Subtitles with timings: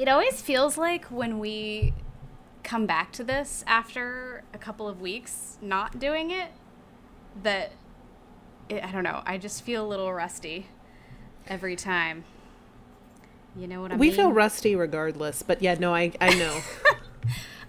[0.00, 1.92] It always feels like when we
[2.62, 6.52] come back to this after a couple of weeks not doing it
[7.42, 7.72] that
[8.70, 9.22] it, I don't know.
[9.26, 10.68] I just feel a little rusty
[11.46, 12.24] every time.
[13.54, 14.10] You know what I we mean?
[14.10, 16.60] We feel rusty regardless, but yeah, no, I I know.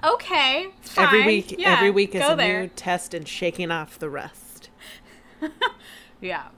[0.13, 0.68] okay.
[0.84, 1.05] Fine.
[1.05, 2.61] every week, Yeah, every week is a there.
[2.61, 4.70] new test and shaking off the rust.
[6.21, 6.50] Yeah.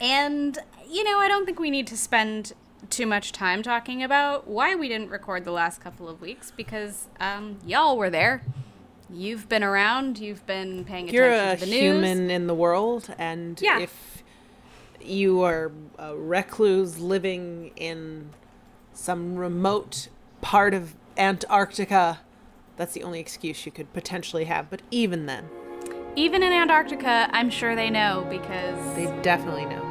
[0.00, 0.58] And,
[0.88, 2.54] you know, I don't think we need to spend
[2.90, 7.08] too much time talking about why we didn't record the last couple of weeks because
[7.20, 8.42] um, y'all were there.
[9.10, 11.14] You've been around, you've been paying attention.
[11.14, 11.80] You're attention a to the news.
[11.80, 13.80] human in the world, and Yeah.
[13.80, 14.22] if
[15.00, 18.30] you are a recluse living in
[18.94, 20.08] some remote
[20.40, 22.20] part of Antarctica,
[22.76, 24.70] that's the only excuse you could potentially have.
[24.70, 25.48] But even then,
[26.16, 29.82] Even in Antarctica, I'm sure they know because they definitely know.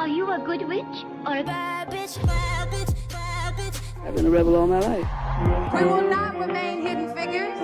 [0.00, 2.16] Are you a good witch or a bad bitch?
[2.24, 3.78] Bad bitch, bad bitch.
[4.02, 5.74] I've been a rebel all my life.
[5.74, 7.58] We will not remain hidden figures.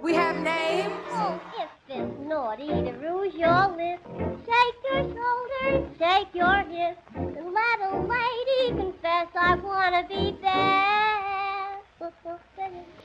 [0.00, 0.94] We have names.
[1.10, 4.02] Oh, if it's naughty to rouge your lips,
[4.46, 11.80] shake your shoulders, shake your hips, and let a lady confess I wanna be bad.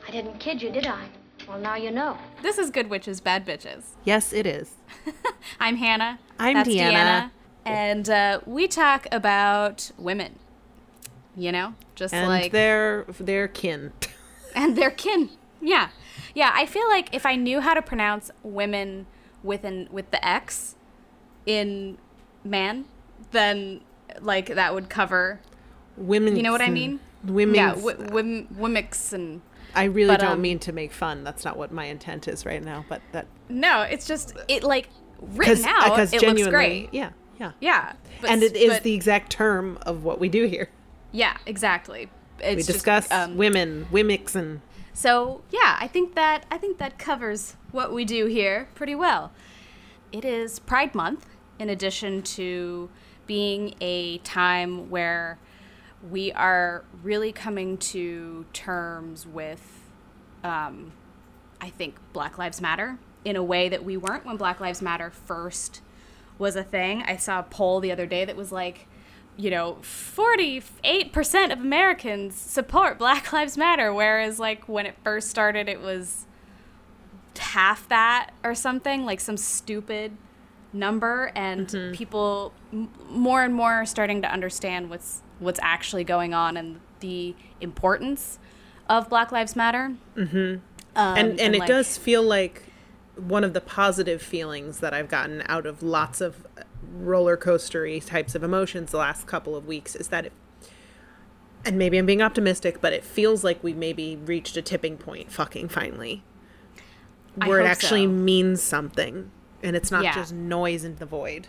[0.08, 1.10] I didn't kid you, did I?
[1.46, 2.18] Well, now you know.
[2.42, 3.84] this is Good Witches, Bad Bitches.
[4.06, 4.76] Yes, it is.
[5.60, 6.20] I'm Hannah.
[6.40, 7.32] I'm That's Deanna.
[7.66, 10.40] And uh, we talk about women.
[11.36, 11.76] You know?
[11.96, 12.52] Just And like.
[12.52, 13.94] their their kin.
[14.56, 15.30] and their kin.
[15.62, 15.90] Yeah,
[16.34, 16.52] yeah.
[16.54, 19.06] I feel like if I knew how to pronounce women
[19.44, 20.76] with an with the X
[21.46, 21.98] in
[22.44, 22.86] man,
[23.32, 23.82] then
[24.20, 25.40] like that would cover.
[25.98, 26.36] Women.
[26.36, 27.00] You know what I mean?
[27.24, 27.56] Women.
[27.56, 29.42] Yeah, w- wim, wimix and
[29.76, 31.24] I really but, don't um, mean to make fun.
[31.24, 32.86] That's not what my intent is right now.
[32.90, 34.90] But that no, it's just it like
[35.22, 35.92] written out.
[35.92, 36.90] because It looks great.
[36.92, 37.52] Yeah, yeah.
[37.60, 40.70] Yeah, but, and it is but- the exact term of what we do here.
[41.12, 42.10] yeah exactly.
[42.40, 44.62] It's We just, discuss um, women, wimix, and
[44.94, 49.32] So yeah, I think that I think that covers what we do here pretty well.
[50.12, 51.26] It is Pride Month,
[51.60, 52.90] in addition to
[53.28, 55.38] being a time where
[56.10, 59.84] we are really coming to terms with,
[60.44, 60.92] um,
[61.62, 65.12] I think, Black Lives Matter in a way that we weren't when Black Lives Matter
[65.12, 65.82] first
[66.42, 67.04] was a thing.
[67.04, 68.88] I saw a poll the other day that was like,
[69.38, 75.70] you know, 48% of Americans support Black Lives Matter, whereas, like, when it first started,
[75.70, 76.26] it was
[77.38, 80.12] half that or something, like some stupid
[80.74, 81.32] number.
[81.36, 86.56] And people m- more and more are starting to understand what's what's actually going on
[86.58, 88.38] and the importance
[88.90, 89.94] of Black Lives Matter.
[90.16, 90.38] Mm-hmm.
[90.38, 92.64] Um, and and, it like- does feel like
[93.28, 96.46] one of the positive feelings that I've gotten out of lots of
[96.94, 100.34] roller coastery types of emotions the last couple of weeks is that it,
[101.64, 105.32] and maybe I'm being optimistic, but it feels like we maybe reached a tipping point
[105.32, 106.24] fucking finally.
[107.36, 108.10] Where it actually so.
[108.10, 109.32] means something
[109.64, 110.16] and it's not Yeah.
[110.16, 111.48] just noise in the void.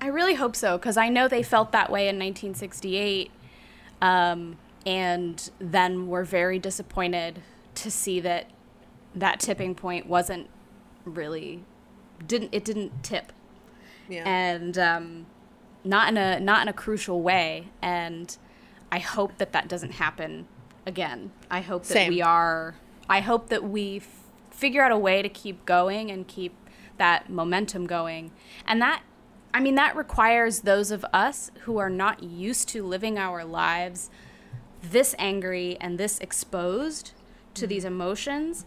[0.00, 3.30] I really hope so because I know they felt that way in 1968,
[4.02, 7.40] um, and then were very disappointed
[7.76, 8.50] to see that
[9.14, 10.48] that tipping point wasn't
[11.04, 11.64] really
[12.26, 13.32] didn't it didn't tip
[14.08, 14.22] Yeah.
[14.26, 15.26] and um,
[15.84, 17.68] not in a not in a crucial way.
[17.82, 18.36] And
[18.90, 20.46] I hope that that doesn't happen
[20.86, 21.32] again.
[21.50, 22.08] I hope that Same.
[22.10, 22.76] we are.
[23.08, 26.54] I hope that we f- figure out a way to keep going and keep
[26.96, 28.30] that momentum going.
[28.66, 29.02] And that,
[29.52, 34.10] I mean, that requires those of us who are not used to living our lives
[34.80, 37.12] this angry and this exposed
[37.54, 38.64] to these emotions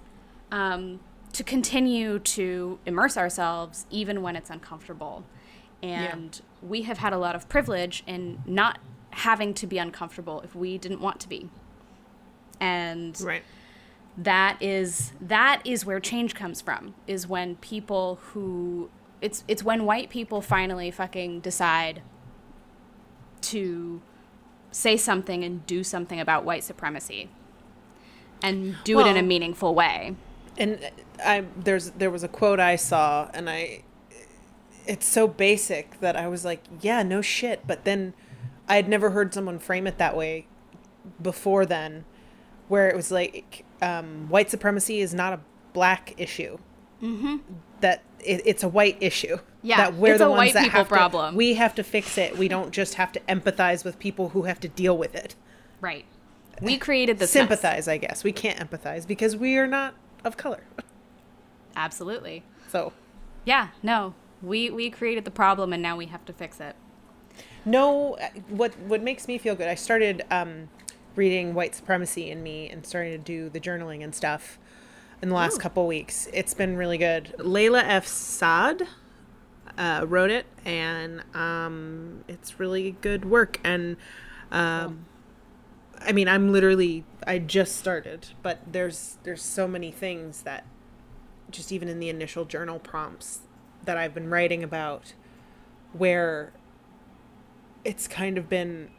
[0.52, 1.00] um,
[1.38, 5.24] to continue to immerse ourselves even when it's uncomfortable.
[5.84, 8.80] And we have had a lot of privilege in not
[9.12, 11.48] having to be uncomfortable if we didn't want to be.
[12.60, 13.44] And right.
[14.18, 18.90] that is that is where change comes from is when people who
[19.22, 22.02] it's it's when white people finally fucking decide
[23.42, 24.02] to
[24.72, 27.30] say something and do something about white supremacy
[28.42, 30.16] and do it in a meaningful way.
[30.58, 30.80] And
[31.24, 33.84] I there's there was a quote I saw and I
[34.86, 38.14] it's so basic that I was like, yeah, no shit, but then
[38.70, 40.48] I had never heard someone frame it that way
[41.22, 42.06] before then
[42.68, 45.40] where it was like um, white supremacy is not a
[45.74, 46.58] black issue.
[47.02, 47.38] Mm-hmm.
[47.82, 49.38] That it, it's a white issue.
[49.62, 51.36] Yeah, that we're the ones white that people have to- problem.
[51.36, 52.38] we have to fix it.
[52.38, 55.36] We don't just have to empathize with people who have to deal with it.
[55.82, 56.06] Right.
[56.62, 57.42] We created this mess.
[57.42, 58.24] Sympathize, I guess.
[58.24, 59.94] We can't empathize because we are not
[60.24, 60.64] of color.
[61.78, 62.44] Absolutely.
[62.68, 62.92] So
[63.46, 64.16] Yeah, no.
[64.42, 66.76] We we created the problem and now we have to fix it.
[67.64, 68.18] No,
[68.50, 69.68] what what makes me feel good?
[69.68, 70.70] I started um,
[71.16, 74.58] reading White Supremacy in Me and starting to do the journaling and stuff
[75.22, 76.28] in the last couple weeks.
[76.34, 77.36] It's been really good.
[77.40, 78.08] Layla F.
[78.08, 78.88] Saad
[79.78, 83.60] uh, wrote it, and um, it's really good work.
[83.64, 83.98] And
[84.52, 85.06] um,
[86.00, 90.66] I mean, I'm literally I just started, but there's there's so many things that
[91.52, 93.40] just even in the initial journal prompts
[93.86, 95.14] that I've been writing about
[95.94, 96.52] where
[97.86, 98.90] it's kind of been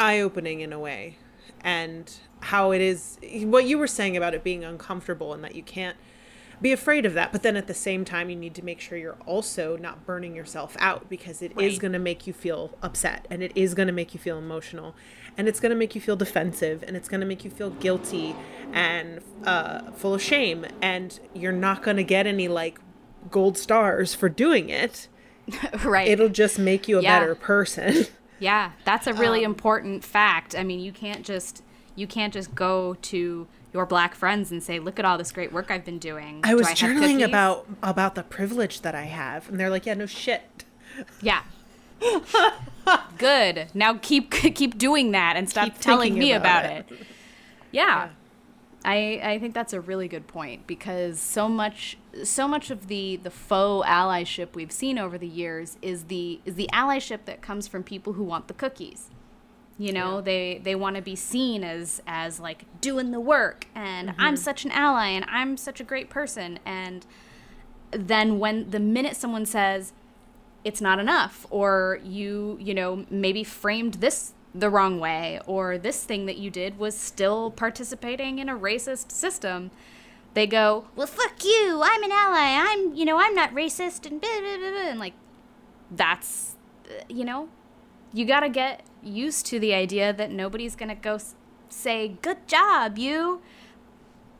[0.00, 1.16] eye opening in a way
[1.62, 5.62] and how it is what you were saying about it being uncomfortable and that you
[5.62, 5.96] can't
[6.60, 8.98] be afraid of that but then at the same time you need to make sure
[8.98, 11.78] you're also not burning yourself out because it is Right.
[11.80, 14.94] going to make you feel upset and it is going to make you feel emotional
[15.36, 17.70] and it's going to make you feel defensive and it's going to make you feel
[17.70, 18.34] guilty
[18.72, 22.78] and uh, full of shame and you're not going to get any like
[23.30, 25.08] gold stars for doing it
[25.84, 26.08] right.
[26.08, 27.18] it'll just make you a Yeah.
[27.20, 28.06] better person
[28.40, 30.56] Yeah, that's a really Um, important fact.
[30.56, 31.62] I mean, you can't just
[31.94, 35.52] you can't just go to your black friends and say, "Look at all this great
[35.52, 39.48] work I've been doing." I Do was journaling about about the privilege that I have,
[39.48, 40.64] and they're like, "Yeah, no shit."
[41.22, 41.42] Yeah.
[43.18, 43.68] Good.
[43.74, 47.06] Now keep keep doing that and stop Keep telling me about about, it.
[47.70, 48.10] Yeah.
[48.84, 53.16] I I think that's a really good point because so much so much of the
[53.16, 57.66] the faux allyship we've seen over the years is the is the allyship that comes
[57.66, 59.08] from people who want the cookies.
[59.76, 64.10] You know, they they want to be seen as as like doing the work and
[64.10, 64.20] mm-hmm.
[64.20, 67.06] I'm such an ally and I'm such a great person and
[67.90, 69.92] then when the minute someone says
[70.64, 76.04] it's not enough or you you know maybe framed this the wrong way or this
[76.04, 79.70] thing that you did was still participating in a racist system.
[80.34, 84.20] They go well fuck you i'm an ally i'm you know i'm not racist and
[84.20, 85.12] blah, blah, blah, blah," and like
[85.92, 86.56] that's
[86.90, 87.48] uh, you know
[88.12, 91.36] you got to get used to the idea that nobody's going to go s-
[91.68, 93.40] say good job you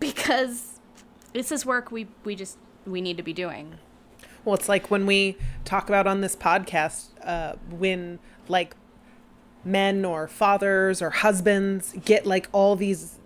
[0.00, 0.80] because
[1.32, 3.74] this is work we we just we need to be doing
[4.44, 8.18] Well, it's like when we talk about on this podcast uh, when
[8.48, 8.76] like
[9.64, 13.18] men or fathers or husbands get like all these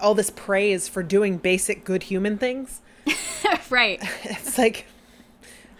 [0.00, 2.80] all this praise for doing basic good human things.
[3.70, 4.86] right It's like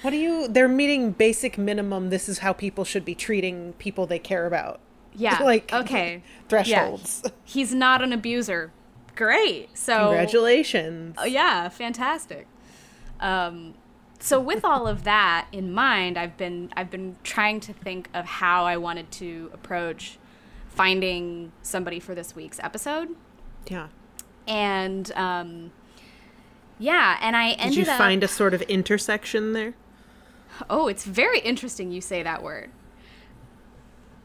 [0.02, 4.06] what do you they're meeting basic minimum this is how people should be treating people
[4.06, 4.80] they care about.
[5.14, 5.38] Yeah.
[5.42, 6.22] like okay.
[6.48, 7.22] thresholds.
[7.24, 7.30] Yeah.
[7.44, 8.72] He's not an abuser.
[9.14, 9.76] Great.
[9.76, 11.16] So Congratulations.
[11.18, 12.46] Oh, yeah, fantastic.
[13.20, 13.74] Um,
[14.24, 18.24] so with all of that in mind, I've been I've been trying to think of
[18.24, 20.18] how I wanted to approach
[20.68, 23.08] finding somebody for this week's episode,
[23.68, 23.88] Yeah.
[24.48, 25.72] and um,
[26.78, 27.98] yeah, and I ended Did you up.
[27.98, 29.74] find a sort of intersection there?
[30.70, 32.70] Oh, it's very interesting you say that word.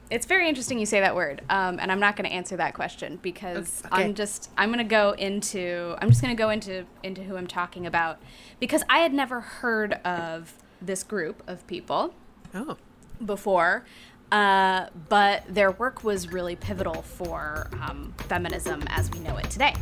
[0.10, 2.74] It's very interesting you say that word, um, and I'm not going to answer that
[2.74, 4.04] question because Okay.
[4.06, 7.38] I'm just I'm going to go into I'm just going to go into into who
[7.38, 8.18] I'm talking about
[8.60, 12.14] because I had never heard of this group of people
[12.56, 12.76] Oh.
[13.24, 13.86] before,
[14.32, 19.76] uh, but their work was really pivotal for um, feminism as we know it today.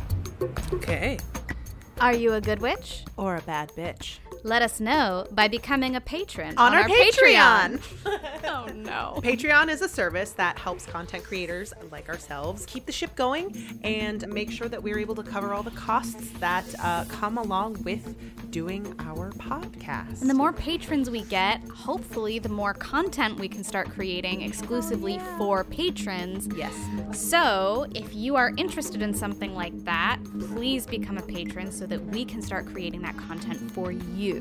[0.74, 1.18] Okay.
[2.00, 3.04] Are you a good witch?
[3.16, 4.18] Or a bad bitch.
[4.48, 7.82] Let us know by becoming a patron On our Patreon.
[8.44, 9.20] oh no.
[9.22, 14.26] Patreon is a service that helps content creators like ourselves keep the ship going and
[14.28, 18.16] make sure that we're able to cover all the costs that uh, come along with
[18.50, 20.22] doing our podcast.
[20.22, 25.20] And the more patrons we get, hopefully, the more content we can start creating exclusively
[25.36, 26.48] for patrons.
[26.56, 26.74] yes.
[27.12, 32.02] So, if you are interested in something like that, please become a patron so that
[32.06, 34.37] we can start creating that content for you.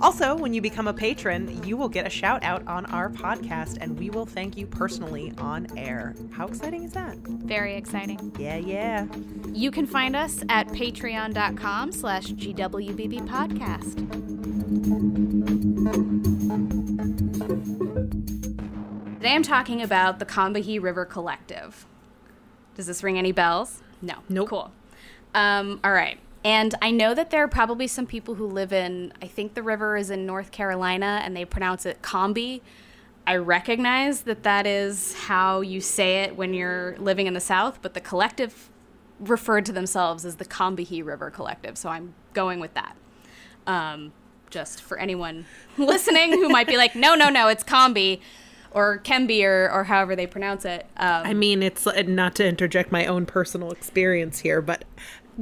[0.00, 3.78] Also, when you become a patron, you will get a shout out on our podcast
[3.80, 6.14] and we will thank you personally on air.
[6.30, 7.16] How exciting is that?
[7.18, 8.32] Very exciting.
[8.38, 9.06] Yeah, yeah.
[9.52, 13.96] You can find us at patreon.com slash GWBB podcast.
[19.16, 21.86] Today I'm talking about the Combahee River Collective.
[22.76, 23.82] Does this ring any bells?
[24.00, 24.14] No.
[24.28, 24.48] Nope.
[24.48, 24.72] Cool.
[25.34, 26.20] Um, all right.
[26.48, 29.62] And I know that there are probably some people who live in, I think the
[29.62, 32.62] river is in North Carolina and they pronounce it Combi.
[33.26, 37.80] I recognize that that is how you say it when you're living in the South,
[37.82, 38.70] but the collective
[39.20, 42.96] referred to themselves as the Combahee River Collective, so I'm going with that.
[43.66, 44.14] Um,
[44.48, 45.44] just for anyone
[45.76, 48.20] listening who might be like, no, no, no, it's Combi
[48.70, 50.86] or Kemby or, or however they pronounce it.
[50.96, 54.86] Um, I mean, it's not to interject my own personal experience here, but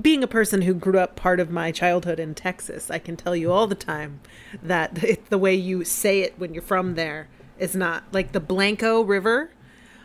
[0.01, 3.35] being a person who grew up part of my childhood in Texas, I can tell
[3.35, 4.21] you all the time
[4.63, 8.41] that it, the way you say it when you're from there is not like the
[8.41, 9.51] Blanco River.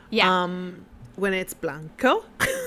[0.10, 0.43] Yeah.
[0.43, 2.25] Um, when it's blanco.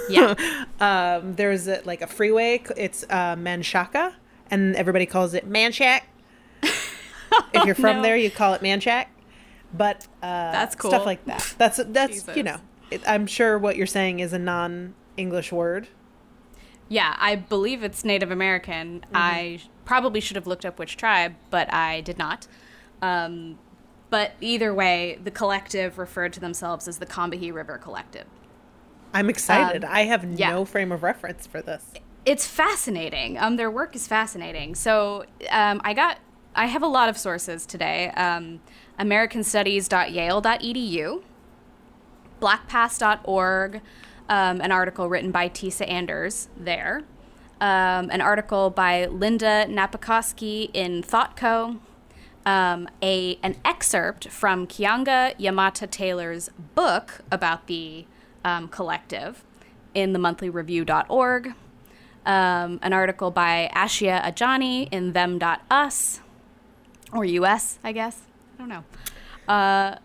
[0.09, 0.65] Yeah.
[0.81, 2.63] um, there's a, like a freeway.
[2.77, 4.15] It's uh, Manchaca,
[4.51, 6.03] and everybody calls it Manchac.
[6.63, 8.03] if you're from no.
[8.03, 9.07] there, you call it Manchac.
[9.73, 10.91] But uh, That's cool.
[10.91, 11.55] Stuff like that.
[11.59, 12.59] That's that's you know.
[12.91, 15.89] It, I'm sure what you're saying is a non-English word.
[16.89, 19.01] Yeah, I believe it's Native American.
[19.01, 19.17] Mm-hmm.
[19.17, 22.47] I probably should have looked up which tribe, but I did not.
[23.03, 23.59] Um,
[24.11, 28.27] but either way, the collective referred to themselves as the Combahee River Collective.
[29.13, 29.85] I'm excited.
[29.85, 30.51] Um, I have yeah.
[30.51, 31.93] no frame of reference for this.
[32.25, 33.39] It's fascinating.
[33.39, 34.75] Um, their work is fascinating.
[34.75, 36.19] So um, I got,
[36.55, 38.11] I have a lot of sources today.
[38.11, 38.61] Um,
[38.99, 41.23] AmericanStudies.yale.edu,
[42.41, 43.81] BlackPast.org,
[44.29, 47.03] um, an article written by Tisa Anders there,
[47.61, 51.79] um, an article by Linda Napikoski in ThoughtCo,
[52.47, 58.07] um, a an excerpt from Keeanga-Yamahtta Taylor's book about the
[58.45, 59.45] um, collective
[59.95, 61.55] in the monthly.review.org,
[62.27, 66.21] um, an article by Ashia Ajani in them.us,
[67.13, 68.21] or US, I guess.
[68.59, 68.85] I don't know.
[69.49, 69.97] Uh,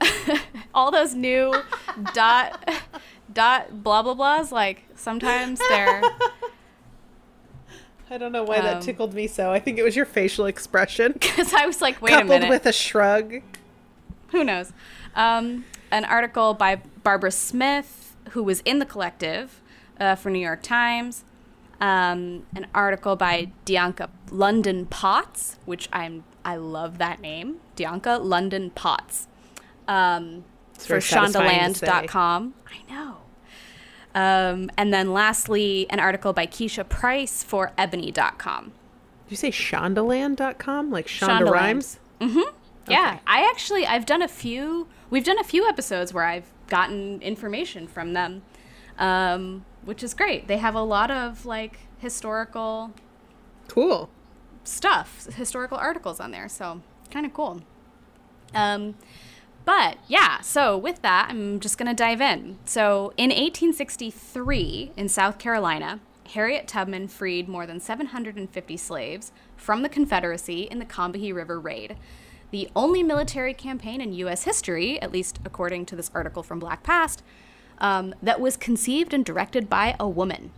[0.74, 1.54] all those new
[2.14, 2.68] dot
[3.32, 6.02] dot blah blah blahs, like sometimes they're
[8.08, 9.50] I don't know why that Um, tickled me so.
[9.50, 12.48] I think it was your facial expression because I was like, wait a coupled minute.
[12.50, 13.42] with a shrug.
[14.30, 14.72] who knows?
[15.16, 19.60] Um, an article by Barbara Smith, who was in the collective
[19.98, 21.24] uh, for New York Times.
[21.80, 28.70] Um, an article by Dianca London Potts, which I'm I love that name, Dianca London
[28.70, 29.26] Potts,
[29.88, 30.44] um,
[30.84, 31.16] for to say.
[31.16, 32.54] shondaland.com.
[32.66, 33.16] I know.
[34.14, 38.64] Um, and then lastly, an article by Keisha Price for ebony.com.
[38.64, 40.90] Did you say shondaland.com?
[40.90, 41.50] Like Shonda Shondaland.
[41.52, 41.98] Rhimes?
[42.20, 42.28] Yeah,
[42.88, 43.20] Okay.
[43.26, 44.86] I actually I've done a few.
[45.10, 48.42] We've done a few episodes where I've gotten information from them,
[48.98, 50.46] um, which is great.
[50.48, 52.92] They have a lot of like historical
[53.68, 54.08] Cool.
[54.64, 56.80] stuff, historical articles on there, so
[57.10, 57.60] kind of cool.
[58.54, 58.94] Um,
[59.66, 62.58] but yeah, so with that, I'm just gonna dive in.
[62.64, 66.00] So in 1863 in South Carolina,
[66.32, 71.96] Harriet Tubman freed more than 750 slaves from the Confederacy in the Combahee River Raid.
[72.50, 74.44] The only military campaign in U.S.
[74.44, 77.22] history, at least according to this article from Black Past,
[77.78, 80.52] um, that was conceived and directed by a woman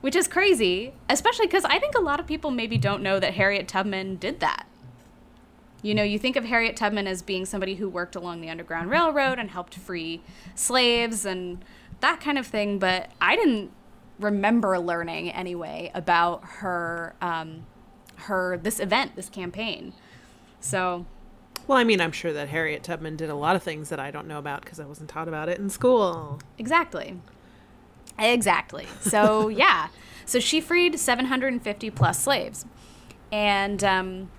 [0.00, 3.34] which is crazy, especially because I think a lot of people maybe don't know that
[3.34, 4.66] Harriet Tubman did that.
[5.82, 8.90] You know, you think of Harriet Tubman as being somebody who worked along the Underground
[8.90, 10.20] Railroad and helped free
[10.54, 11.64] slaves and
[12.00, 13.70] that kind of thing, but I didn't
[14.18, 17.66] remember learning anyway about her, um,
[18.16, 19.94] her this event, this campaign.
[20.60, 21.06] So
[21.66, 24.10] Well, I mean, I'm sure that Harriet Tubman did a lot of things that I
[24.10, 26.40] don't know about because I wasn't taught about it in school.
[26.58, 27.18] Exactly.
[28.18, 28.86] Exactly.
[29.00, 29.88] So, yeah.
[30.26, 32.66] So she freed 750 plus slaves.
[33.32, 34.30] And um,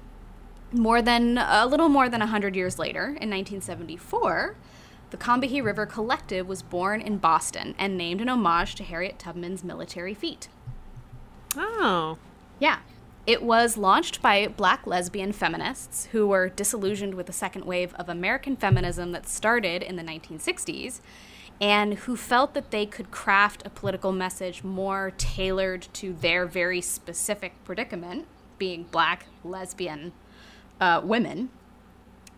[0.72, 4.56] more than, a little more than 100 years later, in 1974,
[5.12, 9.64] the Combahee River Collective was born in Boston and named in homage to Harriet Tubman's
[9.64, 10.48] military feat.
[11.56, 12.18] Oh.
[12.60, 12.80] Yeah.
[13.28, 18.10] It was launched by black lesbian feminists who were disillusioned with the second wave of
[18.10, 21.02] American feminism that started in the 1960s
[21.60, 26.82] and who felt that they could craft a political message more tailored to their very
[26.82, 28.26] specific predicament,
[28.58, 30.14] being black lesbian
[30.82, 31.50] uh, women,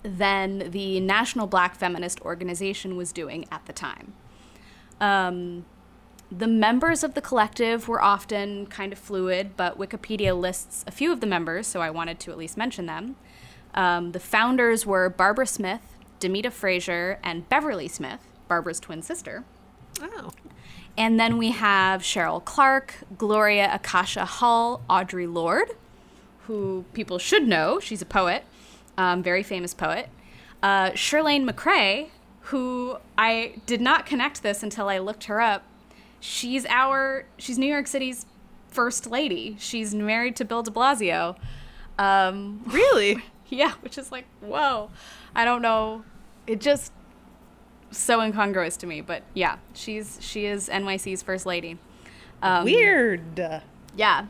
[0.03, 4.13] than the National Black Feminist Organization was doing at the time.
[4.99, 5.65] Um,
[6.29, 11.11] the members of the collective were often kind of fluid, but Wikipedia lists a few
[11.11, 13.15] of the members, so I wanted to at least mention them.
[13.73, 19.45] Um, the founders were Barbara Smith, Demita Frazier, and Beverly Smith, Barbara's twin sister.
[20.01, 20.31] Oh.
[20.97, 25.71] And then we have Cheryl Clarke, Gloria Akasha Hull, Audre Lorde,
[26.47, 27.79] who people should know.
[27.79, 28.43] She's a poet,
[28.97, 30.09] um, very famous poet.
[30.61, 32.09] Uh, Chirlane McCray,
[32.47, 35.63] who I did not connect this until I looked her up.
[36.19, 38.25] She's our, she's New York City's
[38.69, 39.57] first lady.
[39.59, 41.35] She's married to Bill de Blasio.
[41.97, 43.23] Um, Really?
[43.49, 44.89] yeah, which is like, whoa.
[45.35, 46.03] I don't know.
[46.47, 46.91] It just
[47.91, 51.77] so incongruous to me, but yeah, she's she is NYC's first lady.
[52.41, 53.39] Um, Weird.
[53.95, 54.25] Yeah.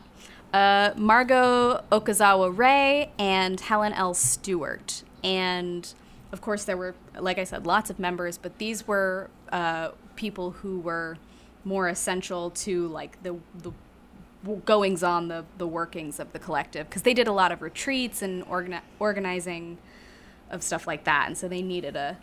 [0.53, 4.13] Uh, Margot Okazawa Ray and Helen L.
[4.13, 5.03] Stewart.
[5.24, 5.91] And
[6.31, 10.51] of course, there were, like I said, lots of members, but these were uh, people
[10.51, 11.17] who were
[11.65, 13.72] more essential to like the, the
[14.65, 18.22] goings on, the, the workings of the collective, because they did a lot of retreats
[18.22, 19.77] and organi- organizing
[20.51, 21.27] of stuff like that.
[21.27, 22.17] And so they needed a,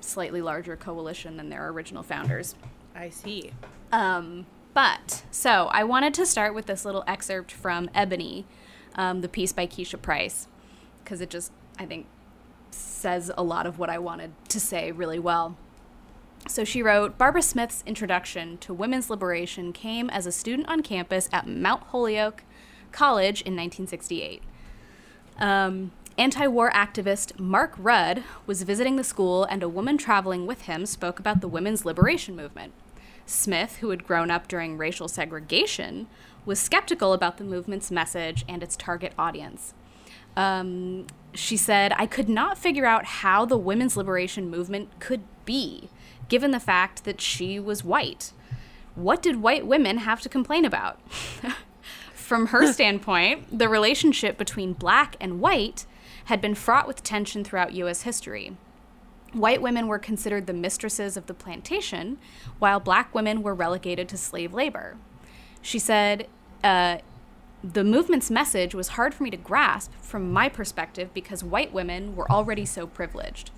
[0.00, 2.54] slightly larger coalition than their original founders.
[2.94, 3.52] I see.
[3.92, 8.46] Um, but so I wanted to start with this little excerpt from Ebony,
[8.94, 10.48] um, the piece by Keisha Price,
[11.02, 12.06] because it just I think
[12.70, 15.56] says a lot of what I wanted to say really well.
[16.46, 21.28] So she wrote Barbara Smith's introduction to women's liberation came as a student on campus
[21.32, 22.44] at Mount Holyoke
[22.92, 24.42] College in 1968.
[25.38, 30.62] Um, Anti war activist Mark Rudd was visiting the school, and a woman traveling with
[30.62, 32.72] him spoke about the women's liberation movement.
[33.28, 36.06] Smith, who had grown up during racial segregation,
[36.46, 39.74] was skeptical about the movement's message and its target audience.
[40.34, 45.90] Um, she said, I could not figure out how the women's liberation movement could be,
[46.28, 48.32] given the fact that she was white.
[48.94, 50.98] What did white women have to complain about?
[52.14, 55.84] From her standpoint, the relationship between black and white
[56.26, 58.02] had been fraught with tension throughout U.S.
[58.02, 58.56] history.
[59.32, 62.18] White women were considered the mistresses of the plantation,
[62.58, 64.96] while black women were relegated to slave labor.
[65.60, 66.28] She said,
[66.64, 66.98] uh,
[67.62, 72.14] the movement's message was hard for me to grasp from my perspective because white women
[72.14, 73.50] were already so privileged.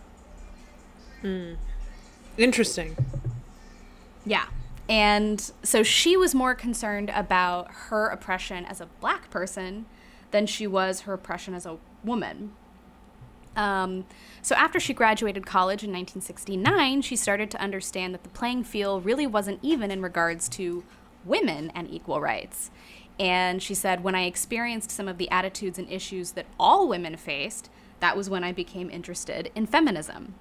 [1.21, 1.55] Hmm.
[2.39, 2.97] Interesting.
[4.25, 4.47] Yeah.
[4.89, 9.87] And so she was more concerned about her oppression as a black person
[10.31, 12.53] than she was her oppression as a woman.
[13.57, 14.07] Um,
[14.43, 19.05] so after she graduated college in 1969, she started to understand that the playing field
[19.05, 20.85] really wasn't even in regards to
[21.25, 22.71] women and equal rights.
[23.19, 27.17] And she said, when I experienced some of the attitudes and issues that all women
[27.17, 27.69] faced,
[28.01, 30.35] that was when I became interested in feminism.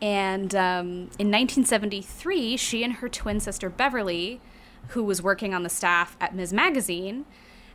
[0.00, 0.86] And um,
[1.18, 4.40] in 1973, she and her twin sister Beverly,
[4.88, 6.52] who was working on the staff at Ms.
[6.52, 7.24] Magazine,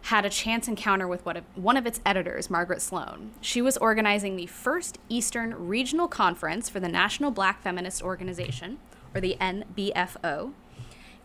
[0.07, 3.31] had a chance encounter with one of, one of its editors, Margaret Sloan.
[3.41, 8.79] She was organizing the first Eastern Regional Conference for the National Black Feminist Organization,
[9.13, 10.53] or the NBFO,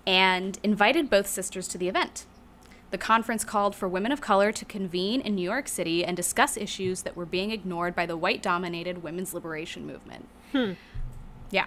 [0.05, 2.27] and invited both sisters to the event.
[2.91, 6.57] The conference called for women of color to convene in New York City and discuss
[6.57, 10.27] issues that were being ignored by the white dominated women's liberation movement.
[10.51, 10.73] Hmm.
[11.53, 11.67] Yeah.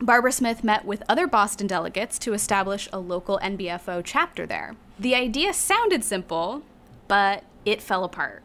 [0.00, 4.74] Barbara Smith met with other Boston delegates to establish a local NBFO chapter there.
[4.98, 6.62] The idea sounded simple,
[7.08, 8.42] but it fell apart.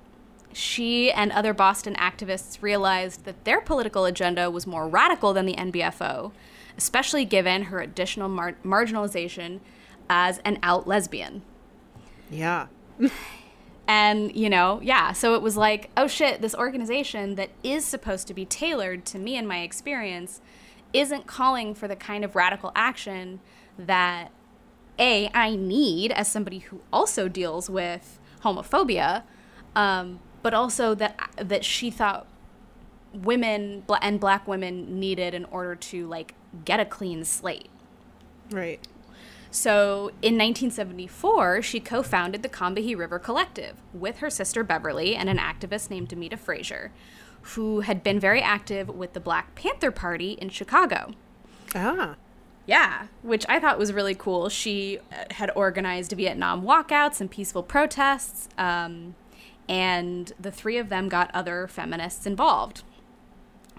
[0.54, 5.56] She and other Boston activists realized that their political agenda was more radical than the
[5.56, 6.34] NBFO,
[6.78, 9.62] especially given her additional mar- marginalization
[10.10, 11.42] as an out lesbian.
[12.30, 12.68] Yeah.
[13.88, 18.26] And, you know, yeah, so it was like, oh shit, this organization that is supposed
[18.28, 20.40] to be tailored to me and my experience
[20.94, 23.42] isn't calling for the kind of radical action
[23.78, 24.32] that
[25.02, 29.24] A, I need as somebody who also deals with homophobia,
[29.76, 32.28] um, but also that that she thought
[33.14, 37.70] women and black women needed in order to like get a clean slate.
[38.52, 38.88] Right.
[39.50, 45.30] So in 1974, she co founded the Combahee River Collective with her sister Beverly and
[45.30, 46.92] an activist named Demita Frazier,
[47.42, 51.12] who had been very active with the Black Panther Party in Chicago.
[51.76, 52.16] Ah.
[52.68, 54.48] Yeah, which I thought was really cool.
[54.50, 59.16] She uh, had organized Vietnam walkouts and peaceful protests, um,
[59.68, 62.84] and the three of them got other feminists involved.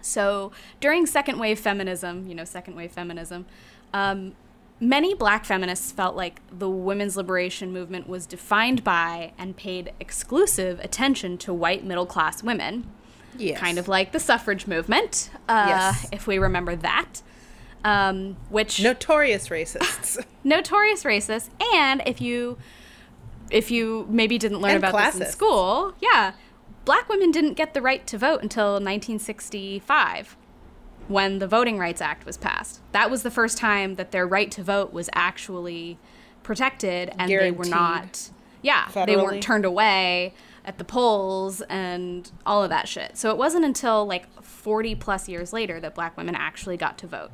[0.01, 3.47] So during second wave feminism, you know, second wave feminism,
[3.95, 4.35] um,
[4.81, 10.81] many black feminists felt like the women's liberation movement was defined by and paid exclusive
[10.81, 12.91] attention to white middle class women.
[13.39, 13.59] Yes.
[13.61, 16.09] Kind of like the suffrage movement, uh, Yes.
[16.13, 17.23] if we remember that.
[17.85, 20.25] Um, which Notorious racists.
[20.45, 22.59] notorious racists, and if you
[23.51, 26.33] if you maybe didn't learn And about this in school yeah
[26.85, 30.37] black women didn't get the right to vote until 1965
[31.09, 32.81] when the voting rights act was passed.
[32.93, 35.99] That was the first time that their right to vote was actually
[36.43, 38.31] protected and they were not
[38.63, 43.17] yeah they weren't turned away at the polls and all of that shit.
[43.17, 47.07] So it wasn't until like 40 plus years later that black women actually got to
[47.07, 47.31] vote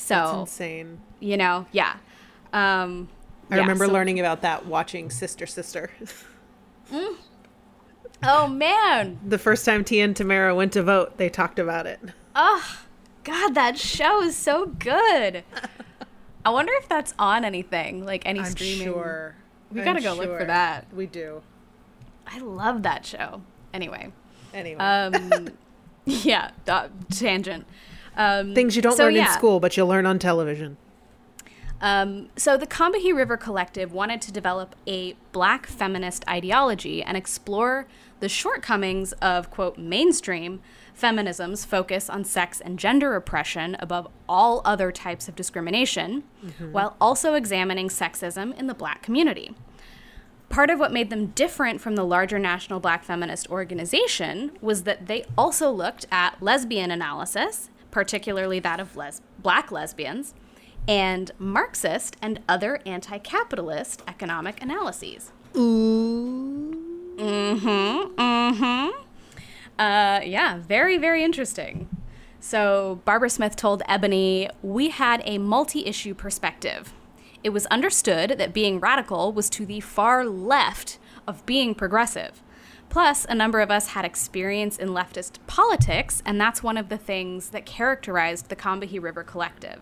[0.00, 1.00] so That's insane.
[1.20, 1.96] you know yeah
[2.52, 3.08] um
[3.50, 5.90] I yeah, remember so- learning about that watching Sister Sister.
[8.22, 12.00] oh man the first time Tia and Tamera went to vote, they talked about it.
[12.34, 12.78] oh
[13.24, 15.42] god that show is so good
[16.44, 19.34] i wonder if that's on anything like any I'm streaming sure.
[19.70, 20.86] We I'm gotta go look for that.
[20.94, 21.42] We do.
[22.26, 23.42] i love that show
[23.74, 24.12] anyway
[24.54, 24.78] Anyway.
[24.78, 25.48] um
[26.06, 27.66] yeah da- tangent
[28.18, 30.76] um Things you don't so learn in school, but you'll learn on television.
[31.80, 37.86] Um, so the Combahee River Collective wanted to develop a black feminist ideology and explore
[38.18, 40.60] the shortcomings of, quote, mainstream
[40.92, 46.24] feminism's focus on sex and gender oppression above all other types of discrimination,
[46.72, 49.54] while also examining sexism in the black community.
[50.48, 55.06] Part of what made them different from the larger national black feminist organization was that
[55.06, 60.32] they also looked at lesbian analysis, particularly that of les- black lesbians,
[60.86, 65.32] and Marxist and other anti capitalist economic analyses.
[65.56, 67.16] Ooh.
[67.16, 68.14] Mm-hmm.
[68.14, 69.00] Mm-hmm.
[69.80, 71.88] Uh, yeah, very, very interesting.
[72.38, 76.92] So Barbara Smith told Ebony, We had a multi issue perspective.
[77.42, 82.44] It was understood that being radical was to the far left of being progressive.
[82.88, 86.96] Plus, a number of us had experience in leftist politics, and that's one of the
[86.96, 89.80] things that characterized the Combahee River Collective.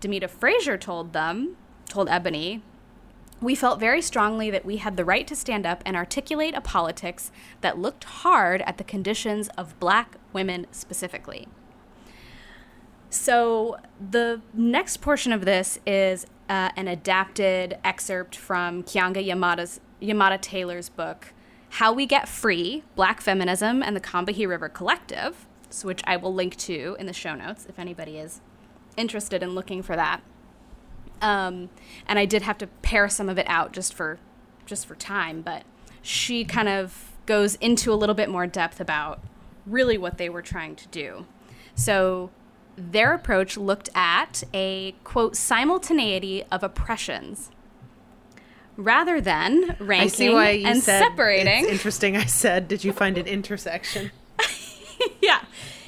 [0.00, 1.56] Demita Frazier told them,
[1.88, 2.62] told Ebony,
[3.40, 6.60] we felt very strongly that we had the right to stand up and articulate a
[6.60, 11.48] politics that looked hard at the conditions of black women specifically.
[13.08, 13.76] So,
[14.10, 20.88] the next portion of this is uh, an adapted excerpt from Kianga Yamada's, Yamahtta Taylor's
[20.88, 21.32] book,
[21.76, 25.46] How We Get Free Black Feminism and the Combahee River Collective,
[25.82, 28.40] which I will link to in the show notes if anybody is
[28.96, 30.22] interested in looking for that.
[31.20, 31.68] Um,
[32.08, 34.18] and I did have to pare some of it out just for
[34.64, 35.64] just for time, but
[36.00, 39.20] she kind of goes into a little bit more depth about
[39.66, 41.26] really what they were trying to do.
[41.74, 42.30] So
[42.74, 47.50] their approach looked at a quote simultaneity of oppressions
[48.76, 51.64] rather than I ranking see why you and said separating.
[51.64, 52.16] It's interesting.
[52.16, 54.10] I said, did you find an intersection?
[55.20, 55.44] yeah.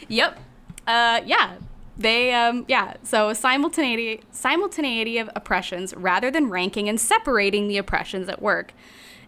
[0.09, 0.39] Yep.
[0.87, 1.57] Uh, yeah.
[1.97, 2.95] They, um, yeah.
[3.03, 8.73] So simultaneity, simultaneity of oppressions rather than ranking and separating the oppressions at work.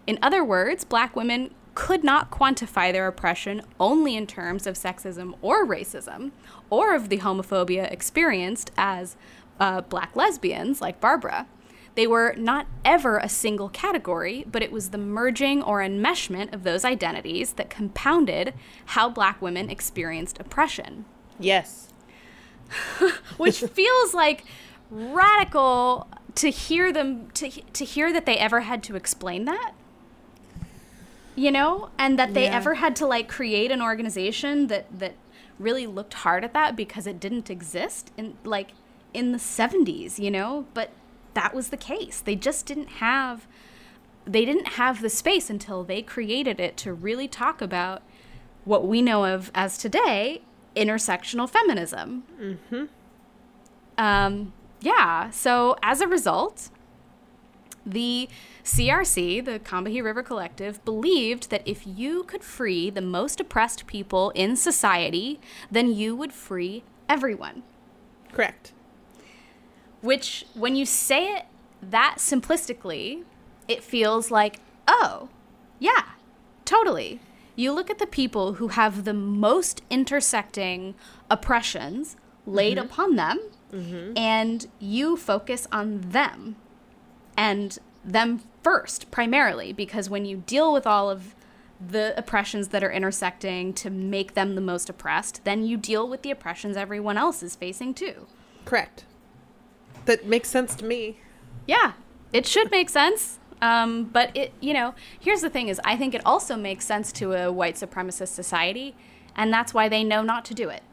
[0.07, 5.35] In other words, black women could not quantify their oppression only in terms of sexism
[5.41, 6.31] or racism,
[6.69, 9.15] or of the homophobia experienced as
[9.59, 11.47] uh, black lesbians like Barbara.
[11.95, 16.63] They were not ever a single category, but it was the merging or enmeshment of
[16.63, 18.53] those identities that compounded
[18.85, 21.05] how black women experienced oppression,
[21.39, 21.89] Yes.
[23.37, 24.45] which feels like
[24.89, 29.73] radical to hear them to to hear that they ever had to explain that.
[31.35, 32.57] You know, and that they Yeah.
[32.57, 35.15] ever had to like create an organization that that
[35.59, 38.71] really looked hard at that because it didn't exist in like
[39.13, 40.91] in the 70s, you know, but
[41.33, 42.19] that was the case.
[42.19, 43.47] They just didn't have
[44.25, 48.03] they didn't have the space until they created it to really talk about
[48.65, 50.43] what we know of as today
[50.75, 52.23] intersectional feminism.
[52.39, 52.85] Mm-hmm.
[53.97, 55.29] Um, yeah.
[55.31, 56.69] So as a result,
[57.85, 58.29] the
[58.63, 64.29] CRC, the Combahee River Collective, believed that if you could free the most oppressed people
[64.31, 65.39] in society,
[65.69, 67.63] then you would free everyone.
[68.31, 68.73] Correct.
[70.01, 71.45] Which, when you say it
[71.81, 73.23] that simplistically,
[73.67, 75.29] it feels like, oh,
[75.79, 76.03] yeah,
[76.65, 77.19] totally.
[77.55, 80.95] You look at the people who have the most intersecting
[81.29, 82.85] oppressions laid mm-hmm.
[82.87, 83.39] upon them,
[83.71, 84.17] mm-hmm.
[84.17, 86.55] and you focus on them
[87.37, 91.35] and them first, primarily, because when you deal with all of
[91.79, 96.21] the oppressions that are intersecting to make them the most oppressed, then you deal with
[96.21, 98.27] the oppressions everyone else is facing too.
[98.65, 99.05] Correct.
[100.05, 101.17] That makes sense to me.
[101.67, 101.93] Yeah,
[102.33, 103.39] it should make sense.
[103.61, 107.11] Um, but it, you know, here's the thing: is I think it also makes sense
[107.13, 108.95] to a white supremacist society,
[109.35, 110.83] and that's why they know not to do it.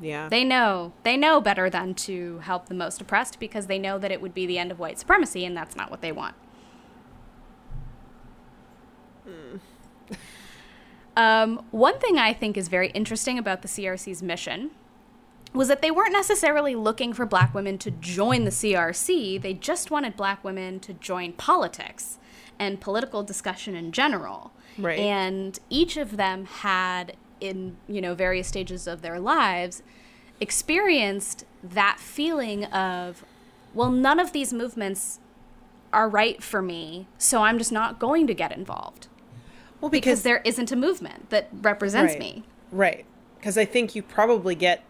[0.00, 0.28] Yeah.
[0.28, 4.10] They know they know better than to help the most oppressed because they know that
[4.10, 6.34] it would be the end of white supremacy, and that's not what they want.
[11.16, 14.72] Um, one thing I think is very interesting about the CRC's mission
[15.54, 19.90] was that they weren't necessarily looking for black women to join the CRC, they just
[19.90, 22.18] wanted black women to join politics
[22.58, 24.52] and political discussion in general.
[24.76, 24.98] Right.
[24.98, 29.82] And each of them had in, you know, various stages of their lives
[30.40, 33.24] experienced that feeling of
[33.72, 35.18] well, none of these movements
[35.92, 39.08] are right for me, so I'm just not going to get involved
[39.80, 42.44] well, because there isn't a movement that represents right, me.
[42.72, 43.04] Right.
[43.38, 44.82] Because I think you probably get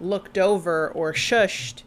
[0.00, 1.82] looked over or shushed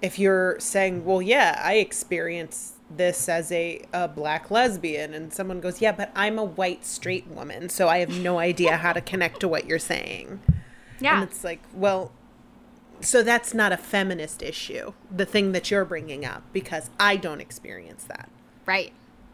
[0.00, 5.14] if you're saying, well, yeah, I experience this as a, a black lesbian.
[5.14, 7.68] And someone goes, yeah, but I'm a white straight woman.
[7.68, 10.40] So I have no idea how to connect to what you're saying.
[11.00, 11.20] Yeah.
[11.20, 12.10] And it's like, well,
[13.00, 17.40] So that's not a feminist issue, the thing that you're bringing up, because I don't
[17.40, 18.28] experience that.
[18.66, 18.92] Right.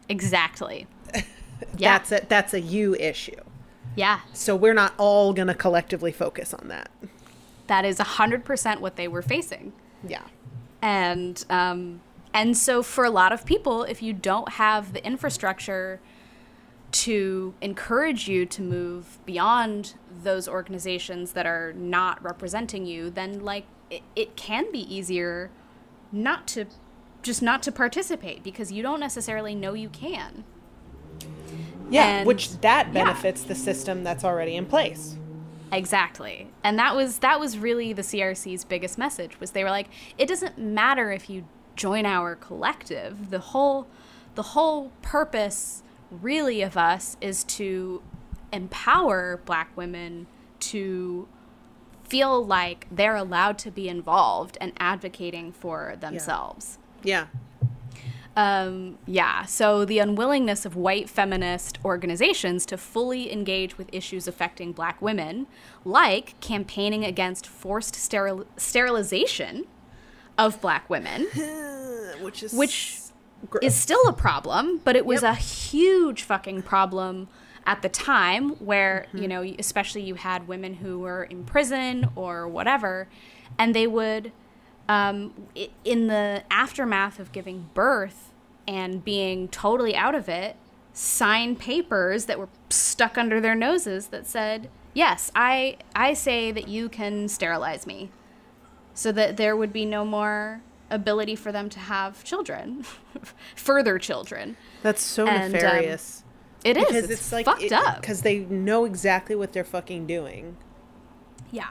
[0.08, 0.86] Exactly.
[1.76, 1.98] Yeah.
[1.98, 3.42] That's a that's a you issue.
[3.96, 4.20] Yeah.
[4.32, 6.88] So we're not all gonna collectively focus on that.
[7.68, 9.72] That is 100% what they were facing.
[10.06, 10.22] Yeah.
[10.82, 12.00] and um,
[12.34, 15.98] and so for a lot of people if you don't have the infrastructure
[16.92, 23.64] to encourage you to move beyond those organizations that are not representing you then like
[23.90, 25.50] it, it can be easier
[26.12, 26.66] not to
[27.22, 30.44] just not to participate because you don't necessarily know you can
[31.90, 32.04] Yeah.
[32.18, 32.92] And- which that yeah.
[32.92, 35.16] benefits the system that's already in place.
[35.72, 36.48] Exactly.
[36.62, 40.26] And that was that was really the CRC's biggest message was they were like it
[40.26, 41.44] doesn't matter if you
[41.76, 43.30] join our collective.
[43.30, 43.86] The whole
[44.34, 48.02] the whole purpose really of us is to
[48.52, 50.26] empower black women
[50.60, 51.28] to
[52.04, 56.78] feel like they're allowed to be involved and advocating for themselves.
[57.02, 57.26] Yeah.
[58.38, 64.70] Um, yeah, so the unwillingness of white feminist organizations to fully engage with issues affecting
[64.70, 65.48] black women,
[65.84, 69.64] like campaigning against forced steril- sterilization
[70.38, 71.22] of black women,
[72.22, 73.00] Which is which
[73.50, 75.32] gr- is still a problem, but it was Yep.
[75.32, 77.26] a huge fucking problem
[77.66, 82.46] at the time where, you know, especially you had women who were in prison or
[82.46, 83.08] whatever,
[83.58, 84.30] and they would,
[84.88, 85.48] um,
[85.84, 88.27] in the aftermath of giving birth
[88.68, 90.54] and being totally out of it,
[90.92, 96.68] sign papers that were stuck under their noses that said, "Yes, I I say that
[96.68, 98.10] you can sterilize me."
[98.92, 102.84] So that there would be no more ability for them to have children,
[103.56, 104.56] further children.
[104.82, 106.24] that's so and, um, nefarious.
[106.64, 106.86] It is.
[106.86, 108.00] because it's, it's, like fucked up.
[108.00, 110.56] because they know exactly what they're fucking doing.
[111.50, 111.68] Yeah.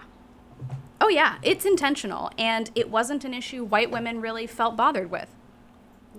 [1.00, 5.30] Oh yeah, it's intentional, and it wasn't an issue white women really felt bothered with.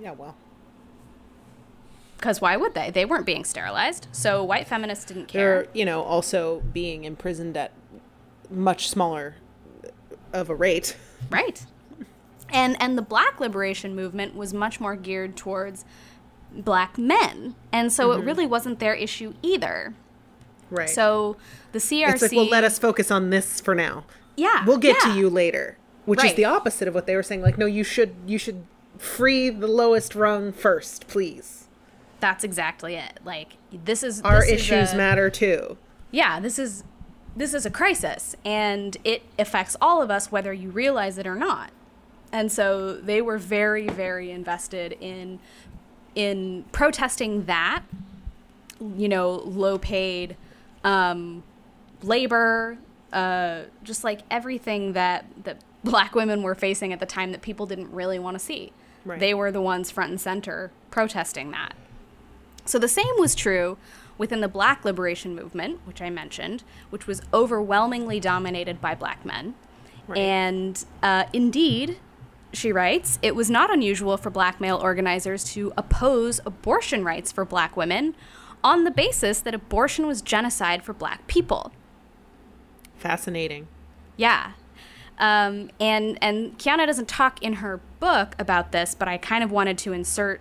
[0.01, 0.37] Yeah, well,
[2.19, 2.91] Because why would they?
[2.91, 5.63] They weren't being sterilized, so white feminists didn't care.
[5.63, 7.73] they're you know also being imprisoned at
[8.51, 9.37] much smaller
[10.33, 10.97] of a rate.
[11.31, 11.65] Right.
[12.51, 15.85] And and the black liberation movement was much more geared towards
[16.53, 18.23] black men, and so Mm-hmm.
[18.23, 19.95] it really wasn't their issue either.
[20.71, 20.89] Right.
[20.89, 21.37] So
[21.73, 22.13] the CRC.
[22.15, 24.05] it's like, well, let us focus on this for now.
[24.37, 24.65] Yeah.
[24.67, 25.13] We'll get yeah.
[25.13, 25.79] to you later.
[26.05, 27.43] Which is the opposite of what they were saying.
[27.43, 28.65] Like, no, you should you should
[28.97, 31.58] free the lowest rung first, please.
[32.21, 33.21] That's exactly it.
[33.25, 35.77] Like this is Our this is issues a- matter too.
[36.11, 36.85] yeah, this is
[37.37, 41.37] this is a crisis and it affects all of us whether you realize it or
[41.37, 41.71] not.
[42.33, 45.39] And so they were very very invested in
[46.15, 47.83] in protesting that
[48.81, 50.37] you know, low paid
[50.85, 51.43] um
[52.03, 52.79] labor
[53.13, 57.67] uh just like everything that that black women were facing at the time that people
[57.67, 58.73] didn't really want to see.
[59.05, 59.19] Right.
[59.21, 61.75] They were the ones front and center protesting that.
[62.69, 63.79] So the same was true
[64.19, 69.55] within the black liberation movement, which I mentioned, which was overwhelmingly dominated by black men.
[70.07, 70.19] Right.
[70.19, 71.99] And uh, indeed,
[72.53, 77.45] she writes, it was not unusual for black male organizers to oppose abortion rights for
[77.45, 78.15] black women
[78.65, 81.73] on the basis that abortion was genocide for black people.
[82.97, 83.69] Fascinating.
[84.17, 84.53] Yeah.
[85.19, 89.51] Um, and and Kiana doesn't talk in her book about this, but I kind of
[89.51, 90.41] wanted to insert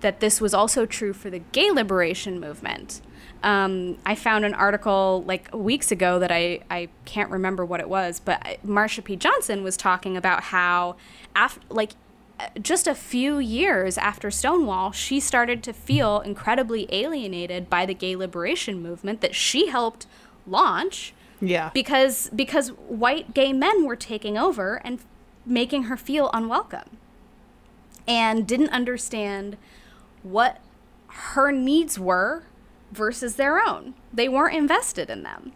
[0.00, 3.00] that this was also true for the gay liberation movement.
[3.42, 7.88] Um, I found an article like weeks ago that I, I can't remember what it
[7.88, 9.14] was, but Marsha P.
[9.16, 10.96] Johnson was talking about how,
[11.36, 11.92] af- like,
[12.60, 18.14] just a few years after Stonewall, she started to feel incredibly alienated by the gay
[18.16, 20.06] liberation movement that she helped
[20.46, 21.70] launch Yeah.
[21.74, 25.00] because because white gay men were taking over and
[25.44, 26.96] making her feel unwelcome
[28.06, 29.56] and didn't understand
[30.22, 30.60] what
[31.08, 32.44] her needs were
[32.92, 33.94] versus their own.
[34.12, 35.52] They weren't invested in them.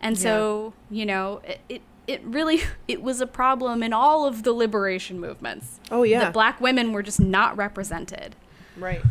[0.00, 4.42] And so you know it, it it really it was a problem in all of
[4.42, 5.80] the liberation movements.
[5.90, 6.20] Oh, yeah.
[6.20, 8.36] that black women were just not represented.
[8.76, 9.02] Right.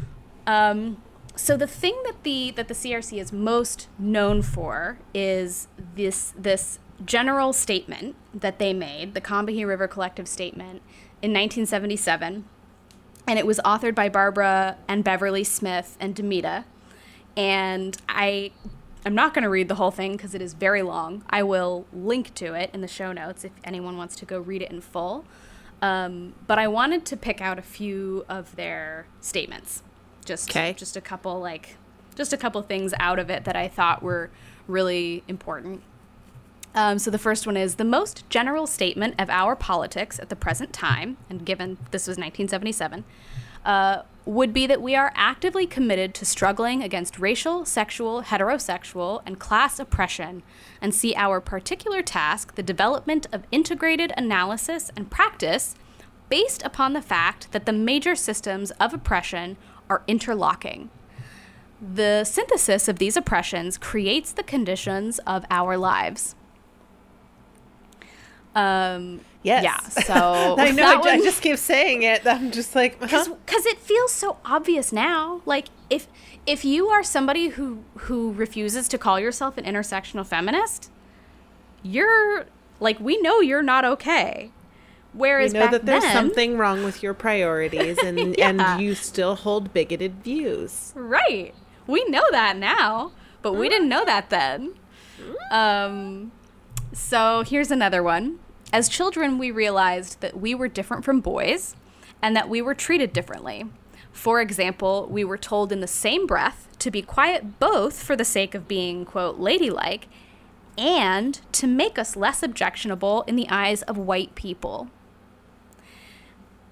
[0.45, 1.01] um,
[1.35, 6.79] so the thing that the that the CRC is most known for is this this
[7.03, 10.81] general statement that they made, the Combahee River Collective Statement,
[11.21, 12.45] in 1977,
[13.27, 16.65] and it was authored by Barbara and Beverly Smith and Demita.
[17.35, 18.51] And I
[19.05, 21.23] I'm not going to read the whole thing because it is very long.
[21.29, 24.61] I will link to it in the show notes if anyone wants to go read
[24.61, 25.25] it in full.
[25.81, 29.83] Um, but I wanted to pick out a few of their statements.
[30.23, 30.71] Just Okay.
[30.73, 31.75] just a couple like
[32.15, 34.29] just a couple things out of it that I thought were
[34.67, 35.81] really important.
[36.75, 40.35] Um, so the first one is the most general statement of our politics at the
[40.35, 43.03] present time, and given this was 1977,
[43.63, 49.39] uh, would be that we are actively committed to struggling against racial, sexual, heterosexual, and
[49.39, 50.41] class oppression,
[50.81, 55.75] and see our particular task the development of integrated analysis and practice
[56.29, 59.57] based upon the fact that the major systems of oppression
[59.89, 60.89] are interlocking.
[61.81, 66.35] The synthesis of these oppressions creates the conditions of our lives.
[68.55, 69.63] Um, Yes.
[69.63, 70.03] Yeah.
[70.03, 71.01] So I know.
[71.03, 72.25] I, I just keep saying it.
[72.27, 73.35] I'm just like, huh?
[73.45, 75.41] because it feels so obvious now.
[75.45, 76.07] Like if
[76.45, 80.89] if you are somebody who who refuses to call yourself an intersectional feminist,
[81.83, 82.45] you're
[82.79, 84.51] like we know you're not okay.
[85.13, 88.49] Whereas know back that there's then, something wrong with your priorities, and Yeah.
[88.49, 90.91] and you still hold bigoted views.
[90.95, 91.53] Right.
[91.85, 93.11] We know that now,
[93.41, 94.73] but we didn't know that then.
[95.51, 96.31] Um,
[96.93, 98.39] so here's another one.
[98.73, 101.75] As children, we realized that we were different from boys
[102.23, 103.65] and that we were treated differently.
[104.11, 108.25] For example, we were told in the same breath to be quiet both for the
[108.25, 110.07] sake of being, quote, ladylike
[110.75, 114.89] and to make us less objectionable in the eyes of white people.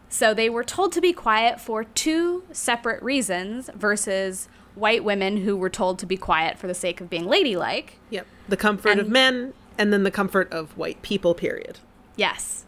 [0.10, 5.56] So they were told to be quiet for two separate reasons versus white women who
[5.56, 8.00] were told to be quiet for the sake of being ladylike.
[8.10, 8.26] Yep.
[8.50, 11.36] The comfort of men, and then the comfort of white people.
[11.36, 11.78] Period.
[12.16, 12.66] Yes.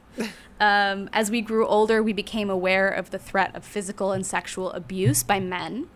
[0.60, 4.72] Um, as we grew older, we became aware of the threat of physical and sexual
[4.72, 5.90] abuse by men.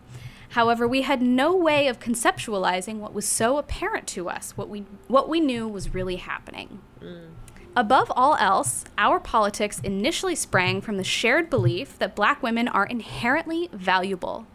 [0.50, 4.84] However, we had no way of conceptualizing what was so apparent to us, what we,
[5.06, 6.80] what we knew was really happening.
[7.76, 12.86] Above all else, our politics initially sprang from the shared belief that black women are
[12.86, 14.46] inherently valuable,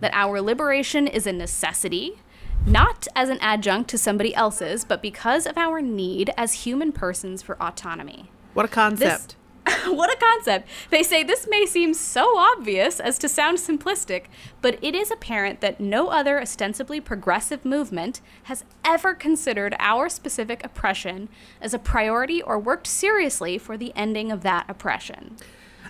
[0.00, 2.20] that our liberation is a necessity,
[2.66, 7.42] not as an adjunct to somebody else's, but because of our need as human persons
[7.42, 8.30] for autonomy.
[8.58, 9.36] What a concept.
[9.86, 10.68] what a concept.
[10.90, 14.24] They say this may seem so obvious as to sound simplistic,
[14.60, 20.64] but it is apparent that no other ostensibly progressive movement has ever considered our specific
[20.64, 21.28] oppression
[21.60, 25.36] as a priority or worked seriously for the ending of that oppression.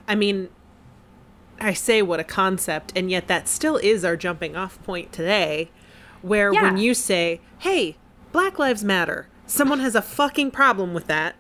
[0.07, 0.50] I mean,
[1.59, 5.70] I say what a concept, and yet that still is our jumping off point today,
[6.20, 7.96] where when you say, hey,
[8.31, 11.35] Black Lives Matter, someone has a fucking problem with that.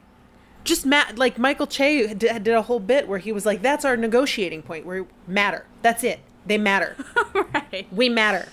[0.68, 3.84] Just ma- like Michael Che d- did a whole bit where he was like, that's
[3.84, 5.64] our negotiating point, where matter.
[5.82, 6.20] That's it.
[6.46, 6.96] They matter.
[7.54, 7.86] right.
[7.92, 8.48] we matter.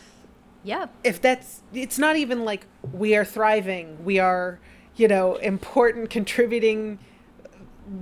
[0.63, 0.89] Yep.
[1.03, 4.59] if that's it's not even like we are thriving we are
[4.95, 6.97] you know important contributing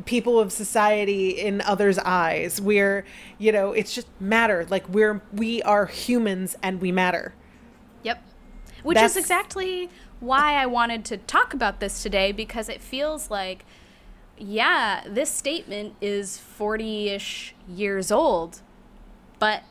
[0.06, 3.04] people of society in others eyes we're
[3.38, 7.34] you know it's just matter like we're we are humans and we matter
[8.04, 8.24] Yep.
[8.84, 9.90] Which That's- is exactly
[10.22, 13.66] why I wanted to talk about this today because it feels like,
[14.38, 18.62] yeah, this statement is 40 ish years old,
[19.40, 19.64] but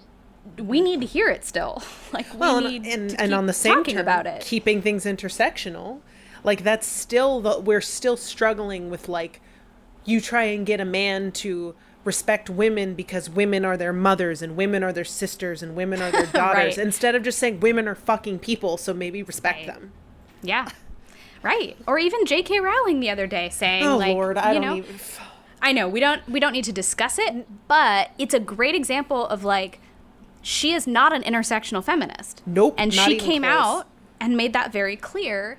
[0.59, 1.83] we need to hear it still.
[2.13, 4.27] Like, we well need and and, to and keep on the same talking term, about
[4.27, 4.43] it.
[4.43, 6.01] keeping things intersectional
[6.45, 9.41] like that's still the we're still struggling with like
[10.05, 14.57] you try and get a man to respect women because women are their mothers and
[14.57, 16.87] women are their sisters and women are their daughters Right.
[16.87, 19.67] instead of just saying women are fucking people so maybe respect Right.
[19.69, 19.93] them
[20.43, 20.69] yeah.
[21.43, 21.77] Right.
[21.87, 22.61] Or even J.K.
[22.61, 24.97] Rowling the other day saying, oh like, lord i you don't know, even
[25.61, 29.27] I know we don't we don't need to discuss it, but it's a great example
[29.27, 29.81] of like
[30.43, 32.43] she is not an intersectional feminist.
[32.47, 33.53] Nope, And she came close.
[33.55, 33.87] out
[34.21, 35.59] and made that very clear.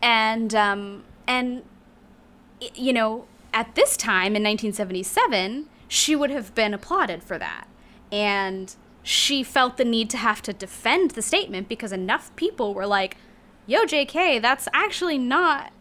[0.00, 1.62] And um and
[2.74, 7.66] you know, at this time in 1977, she would have been applauded for that.
[8.12, 12.86] And she felt the need to have to defend the statement because enough people were
[12.86, 13.16] like,
[13.66, 15.72] "Yo, JK, that's actually not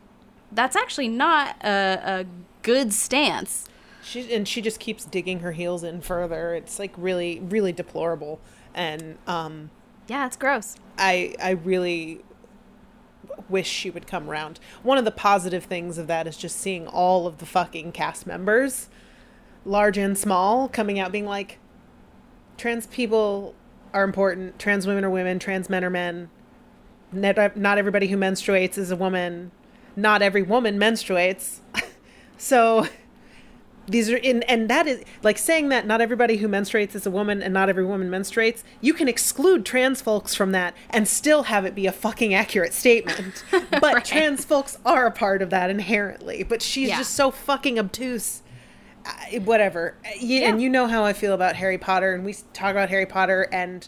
[0.51, 2.25] that's actually not a, a
[2.61, 3.67] good stance.
[4.03, 8.39] she and she just keeps digging her heels in further it's like really really deplorable
[8.73, 9.69] and um
[10.07, 10.75] Yeah, it's gross.
[10.97, 12.21] I I really
[13.49, 14.59] wish she would come around.
[14.83, 18.27] One of the positive things of that is just seeing all of the fucking cast
[18.27, 18.89] members,
[19.65, 21.59] large and small, coming out being like,
[22.57, 23.55] trans people
[23.93, 24.59] are important.
[24.59, 25.39] Trans women are women.
[25.39, 26.29] Trans men are men.
[27.13, 29.51] Not not everybody who menstruates is a woman.
[29.95, 31.59] Not every woman menstruates.
[32.37, 32.87] so
[33.85, 37.11] these are in and that is like saying that not everybody who menstruates is a
[37.11, 41.43] woman and not every woman menstruates you can exclude trans folks from that and still
[41.43, 43.43] have it be a fucking accurate statement
[43.81, 46.99] but trans folks are a part of that inherently but she's Yeah.
[46.99, 48.41] just so fucking obtuse
[49.05, 50.49] I- whatever you, Yeah.
[50.51, 53.49] and you know how i feel about harry potter and we talk about harry potter
[53.51, 53.85] and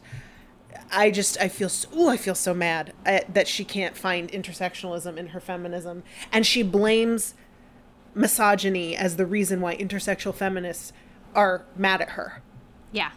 [0.91, 4.31] I just I feel so, ooh, I feel so mad uh, that she can't find
[4.31, 7.33] intersectionalism in her feminism, and she blames
[8.13, 10.93] misogyny as the reason why intersexual feminists
[11.33, 12.41] are mad at her
[12.91, 13.11] Yeah.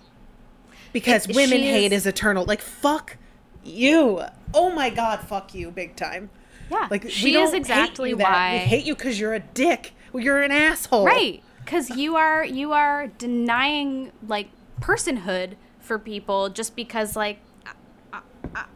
[0.92, 2.44] because It- women hate is- is eternal.
[2.44, 3.16] Like fuck
[3.64, 4.22] you.
[4.54, 6.30] Oh my god, fuck you, big time.
[6.70, 6.88] Yeah.
[6.90, 8.32] Like she is exactly hate you that.
[8.32, 9.92] why we hate you because you're a dick.
[10.12, 11.06] Well, you're an asshole.
[11.06, 11.42] Right.
[11.64, 14.48] Cuz you are you are denying like
[14.80, 17.38] personhood for people just because like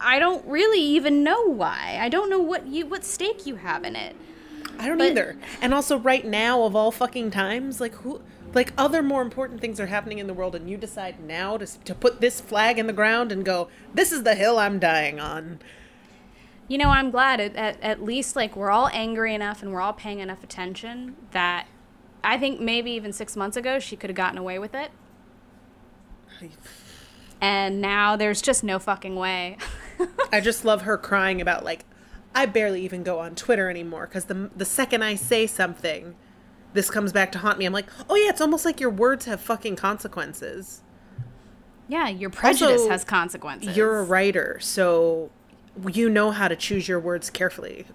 [0.00, 1.98] I, don't really even know why.
[2.00, 4.16] I don't know what you what stake you have in it.
[4.78, 5.36] I don't But- either.
[5.60, 8.20] And also, right now of all fucking times, like who,
[8.54, 11.66] like other more important things are happening in the world, and you decide now to
[11.66, 15.20] to put this flag in the ground and go, "This is the hill I'm dying
[15.20, 15.60] on."
[16.68, 19.80] You know, I'm glad at, at, at least like we're all angry enough and we're
[19.80, 21.66] all paying enough attention that
[22.24, 24.90] I think maybe even six months ago she could have gotten away with it.
[27.42, 29.58] And now there's just no fucking way.
[30.32, 31.84] I just love her crying about like,
[32.34, 36.14] I barely even go on Twitter anymore because the the second I say something,
[36.72, 37.66] this comes back to haunt me.
[37.66, 40.82] I'm like, oh yeah, it's almost like your words have fucking consequences.
[41.88, 43.76] yeah, your prejudice Also, has consequences.
[43.76, 45.30] You're a writer, so
[45.92, 47.86] you know how to choose your words carefully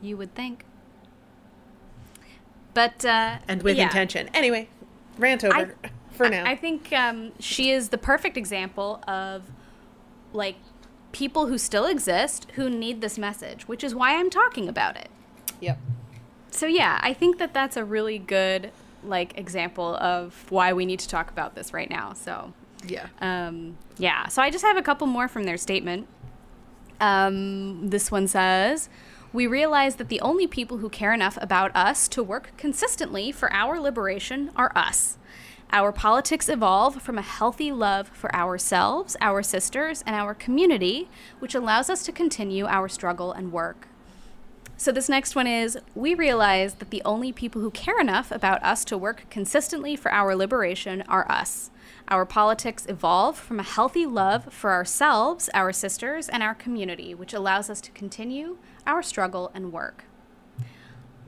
[0.00, 0.64] You would think.
[2.74, 3.84] But uh, and with yeah.
[3.84, 4.30] intention.
[4.34, 4.68] Anyway,
[5.18, 5.74] rant over
[6.16, 6.44] for now.
[6.44, 9.42] I think um, she is the perfect example of
[10.32, 10.56] like
[11.12, 15.08] people who still exist who need this message, which is why I'm talking about it.
[15.60, 15.78] yep.
[16.50, 18.70] So yeah, I think that that's a really good
[19.04, 22.12] like example of why we need to talk about this right now.
[22.14, 22.52] So
[22.86, 23.06] Yeah.
[23.20, 26.06] um, yeah, so I just have a couple more from their statement.
[27.00, 28.88] Um, this one says,
[29.32, 33.52] We realize that the only people who care enough about us to work consistently for
[33.52, 35.18] our liberation are us.
[35.72, 41.08] Our politics evolve from a healthy love for ourselves, our sisters, and our community,
[41.40, 43.88] which allows us to continue our struggle and work.
[44.78, 48.62] So, this next one is We realize that the only people who care enough about
[48.62, 51.70] us to work consistently for our liberation are us.
[52.08, 57.34] Our politics evolve from a healthy love for ourselves, our sisters, and our community, which
[57.34, 60.04] allows us to continue our struggle and work.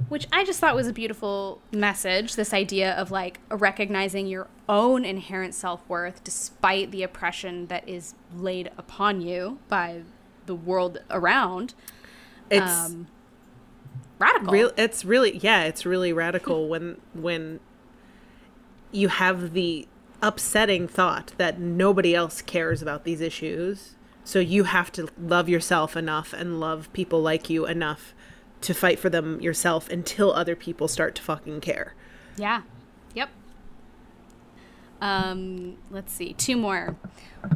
[0.08, 5.04] Which I just thought was a beautiful message this idea of like recognizing your own
[5.04, 10.02] inherent self worth despite the oppression that is laid upon you by
[10.46, 11.74] the world around.
[12.50, 13.08] It's Um,
[14.18, 14.52] radical.
[14.52, 17.60] real it's really yeah, it's really radical when when
[18.90, 19.86] you have the
[20.22, 23.94] upsetting thought that nobody else cares about these issues.
[24.24, 28.14] So you have to love yourself enough and love people like you enough
[28.60, 31.94] to fight for them yourself until other people start to fucking care.
[32.36, 32.62] Yeah.
[33.14, 33.30] Yep.
[35.00, 36.32] Um, let's see.
[36.32, 36.96] Two more.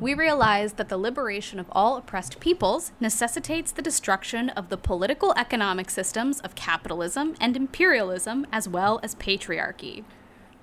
[0.01, 5.35] We realize that the liberation of all oppressed peoples necessitates the destruction of the political
[5.37, 10.05] economic systems of capitalism and imperialism as well as patriarchy.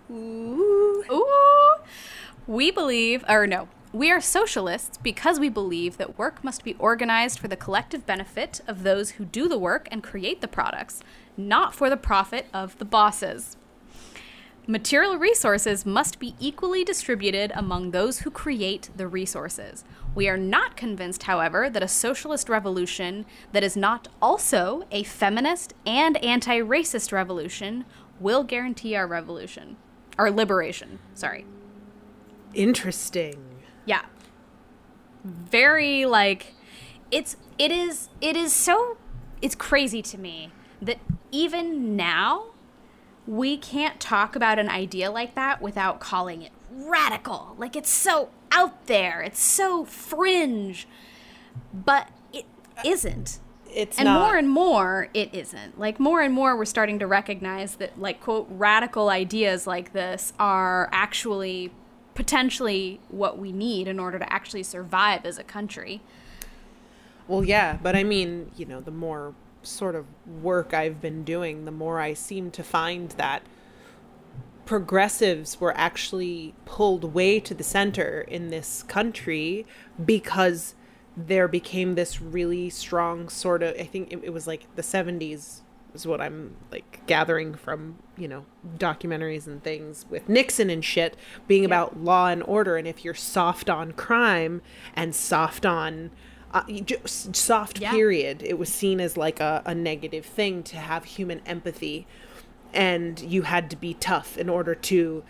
[0.09, 1.03] Ooh.
[1.11, 1.75] Ooh.
[2.47, 7.39] We believe, or no, we are socialists because we believe that work must be organized
[7.39, 11.01] for the collective benefit of those who do the work and create the products,
[11.35, 13.57] not for the profit of the bosses.
[14.67, 19.83] Material resources must be equally distributed among those who create the resources.
[20.13, 25.73] We are not convinced, however, that a socialist revolution that is not also a feminist
[25.87, 27.85] and anti racist revolution
[28.19, 29.77] will guarantee our revolution.
[30.19, 31.47] Our liberation, sorry.
[32.53, 33.48] Interesting.
[33.89, 34.05] Yeah.
[35.23, 36.53] Very like
[37.09, 38.97] it's it is it is so
[39.41, 40.99] it's crazy to me that
[41.31, 42.45] even now
[43.25, 47.55] we can't talk about an idea like that without calling it radical.
[47.57, 49.21] Like it's so out there.
[49.21, 50.87] It's so fringe.
[51.73, 52.45] But it
[52.85, 53.39] isn't.
[53.73, 55.79] It's And not more and more, it isn't.
[55.79, 60.33] Like, more and more, we're starting to recognize that, like, quote, radical ideas like this
[60.39, 61.71] are actually
[62.15, 66.01] potentially what we need in order to actually survive as a country.
[67.27, 71.65] Well, yeah, but I mean, you know, the more sort of work I've been doing,
[71.65, 73.43] the more I seem to find that
[74.65, 79.65] progressives were actually pulled way to the center in this country
[80.03, 80.75] because
[81.17, 85.61] there became this really strong sort of, I think it, was like the 70s
[85.93, 88.45] is what I'm like gathering from, you know,
[88.77, 91.15] documentaries and things with Nixon and shit
[91.47, 92.77] being about law and order.
[92.77, 94.61] And if you're soft on crime
[94.95, 96.11] and soft on
[96.53, 96.63] uh,
[97.05, 97.91] soft Yeah.
[97.91, 102.07] period, it was seen as like a, a negative thing to have human empathy.
[102.73, 105.23] And you had to be tough in order to,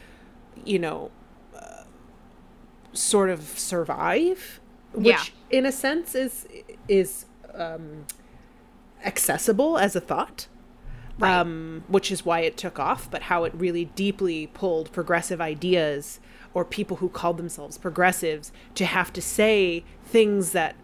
[0.66, 1.12] you know,
[1.56, 1.84] uh,
[2.94, 4.60] sort of survive
[4.94, 6.48] which in a sense is
[6.88, 8.06] is um,
[9.04, 10.48] accessible as a thought.
[11.18, 11.38] Right.
[11.38, 16.22] Um, which is why it took off, but how it really deeply pulled progressive ideas
[16.54, 20.78] or people who called themselves progressives to have to say things that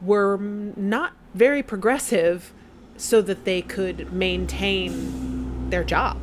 [0.00, 2.52] were not very progressive
[2.96, 6.16] so that they could maintain their job.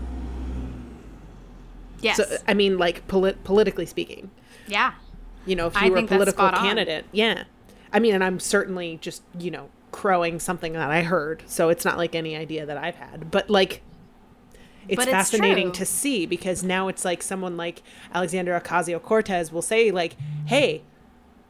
[2.02, 2.18] Yes.
[2.18, 4.32] So, I mean, like polit- politically speaking,
[4.68, 4.94] yeah.
[5.46, 6.64] you know, if I you were a political spot on.
[6.64, 7.44] candidate, yeah.
[7.92, 11.44] I mean, and I'm certainly just, you know, crowing something that I heard.
[11.46, 13.82] So it's not like any idea that I've had, but like,
[14.88, 15.80] it's But it's fascinating true.
[15.80, 17.84] to see because now it's like someone like
[18.14, 20.16] Alexandra Ocasio Cortez will say, like,
[20.46, 20.82] hey,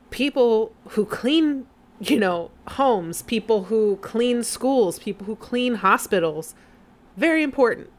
[0.09, 1.65] people who clean,
[2.01, 6.53] you know, homes, people who clean schools, people who clean hospitals,
[7.15, 7.89] very important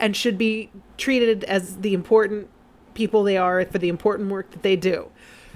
[0.00, 2.48] and should be treated as the important
[2.94, 5.10] people they are for the important work that they do.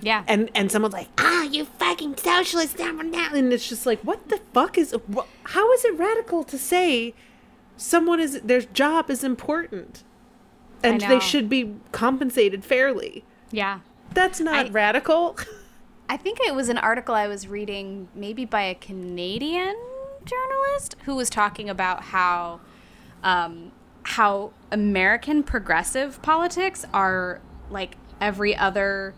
[0.05, 0.23] Yeah.
[0.29, 3.35] And and someone's like, ah, you fucking socialist, down and down.
[3.35, 7.15] And it's just like, what the fuck is, wh- how is it radical to say
[7.77, 10.05] someone is, their job is important
[10.83, 13.25] and they should be compensated fairly?
[13.51, 13.81] yeah.
[14.13, 15.37] That's not I- radical.
[16.09, 19.75] I think it was an article I was reading, maybe by a Canadian
[20.25, 22.61] journalist, who was talking about how,
[23.23, 27.41] um, how American progressive politics are
[27.71, 29.15] like every other,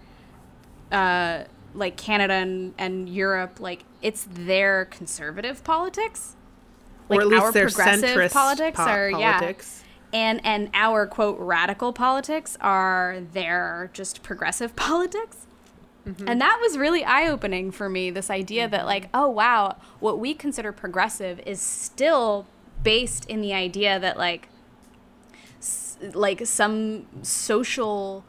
[0.92, 6.36] uh, like Canada and, and Europe, like it's their conservative politics.
[7.08, 9.84] Like or at least our their progressive politics po- are politics.
[10.12, 15.46] yeah, and and our quote radical politics are their just progressive politics.
[16.06, 16.28] Mm-hmm.
[16.28, 18.10] And that was really eye opening for me.
[18.10, 22.46] This idea that, like, oh, wow, what we consider progressive is still
[22.84, 24.48] based in the idea that, like,
[25.58, 28.24] s- like some social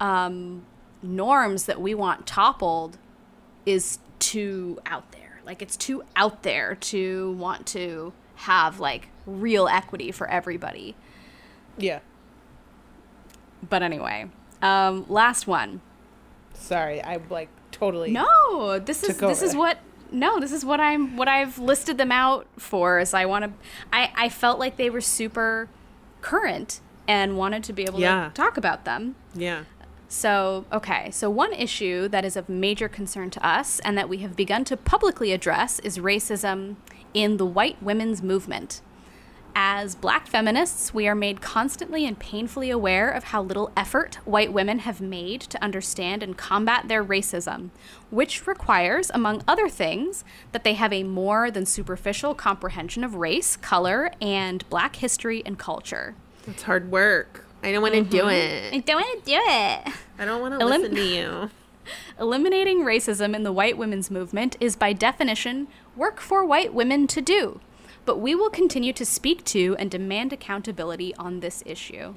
[0.00, 0.64] um,
[1.02, 2.98] norms that we want toppled
[3.66, 5.40] is too out there.
[5.44, 10.94] Like, it's too out there to want to have, like, real equity for everybody.
[11.76, 12.00] Yeah.
[13.68, 14.30] But anyway,
[14.62, 15.80] um, last one.
[16.54, 18.10] Sorry, I like totally.
[18.10, 19.78] No, this is this is what
[20.12, 22.98] no, this is what I'm what I've listed them out for.
[22.98, 23.52] Is I want to,
[23.92, 25.68] I I felt like they were super
[26.20, 28.28] current and wanted to be able Yeah.
[28.28, 29.14] to talk about them.
[29.34, 29.64] Yeah.
[30.12, 34.18] So, okay, so one issue that is of major concern to us and that we
[34.18, 36.74] have begun to publicly address is racism
[37.14, 38.82] in the white women's movement.
[39.54, 44.52] As black feminists, we are made constantly and painfully aware of how little effort white
[44.52, 47.70] women have made to understand and combat their racism,
[48.10, 53.56] which requires, among other things, that they have a more than superficial comprehension of race,
[53.56, 56.16] color, and black history and culture.
[56.48, 57.44] It's hard work.
[57.62, 58.04] I don't want mm-hmm.
[58.04, 58.74] to do it.
[58.74, 59.94] I don't want to do it.
[60.18, 61.50] I don't want to Elim- listen to you.
[62.20, 67.20] Eliminating racism in the white women's movement is by definition work for white women to
[67.20, 67.60] do,
[68.04, 72.14] but we will continue to speak to and demand accountability on this issue.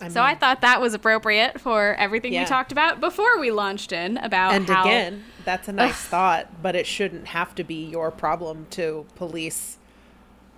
[0.00, 2.42] I So I thought that was appropriate for everything Yeah.
[2.42, 6.62] we talked about before we launched in about and how again, that's a nice thought,
[6.62, 9.78] but it shouldn't have to be your problem to police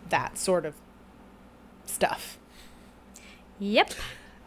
[0.08, 0.74] that sort of
[1.84, 2.36] stuff.
[3.59, 3.92] Yep.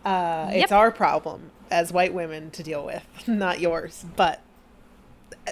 [0.06, 0.64] Uh, Yep.
[0.64, 4.06] It's our problem as white women to deal with, not yours.
[4.16, 4.42] But
[5.48, 5.52] uh,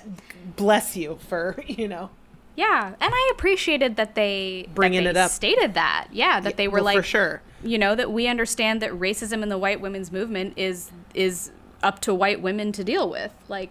[0.55, 2.09] bless you for you know
[2.55, 5.31] Yeah, and I appreciated that they that Bringing they it up.
[5.31, 7.41] Stated that, yeah, that they were well, like for sure.
[7.63, 11.51] you know that we understand that racism in the white women's movement is is
[11.83, 13.69] up to white women to deal with like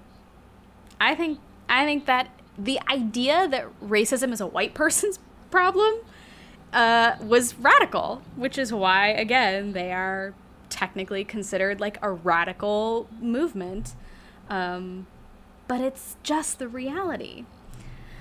[1.01, 5.18] i think i think that the idea that racism is a white person's
[5.51, 5.95] problem
[6.73, 10.35] uh, was radical which is why again they are
[10.69, 13.95] technically considered like a radical movement
[14.51, 15.07] um,
[15.69, 17.45] but it's just the reality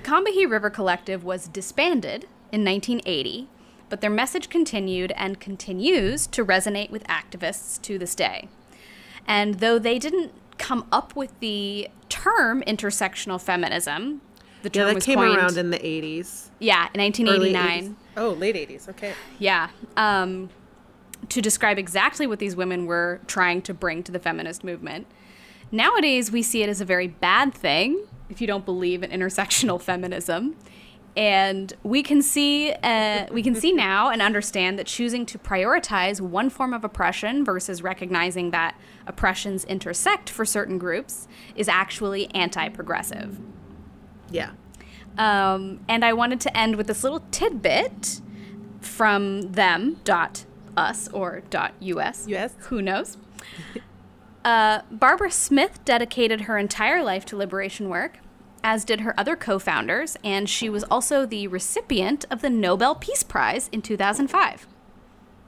[0.05, 3.47] Combahee River Collective was disbanded in 1980,
[3.89, 8.47] but their message continued and continues to resonate with activists to this day.
[9.27, 14.21] And though they didn't come up with the term intersectional feminism,
[14.61, 17.95] the term Yeah, that was came coined, around in the eighties, yeah, in early 1989.
[18.15, 18.21] 80s.
[18.21, 18.87] Oh, late eighties.
[18.89, 19.13] Okay.
[19.39, 19.69] Yeah.
[19.97, 20.49] Um,
[21.29, 25.07] to describe exactly what these women were trying to bring to the feminist movement.
[25.71, 29.81] Nowadays, we see it as a very bad thing if you don't believe in intersectional
[29.81, 30.55] feminism.
[31.17, 36.19] And we can see, uh, we can see now and understand that choosing to prioritize
[36.19, 43.39] one form of oppression versus recognizing that oppressions intersect for certain groups is actually anti-progressive.
[44.29, 44.51] Yeah.
[45.17, 48.21] Um, and I wanted to end with this little tidbit
[48.81, 50.45] from them dot
[50.77, 52.27] us or dot us.
[52.27, 52.55] US.
[52.67, 53.17] Who knows?
[54.43, 58.19] Uh, Barbara Smith dedicated her entire life to liberation work,
[58.63, 62.93] as did her other co founders, and she was also the recipient of the Nobel
[62.93, 64.67] Peace Prize in 2005.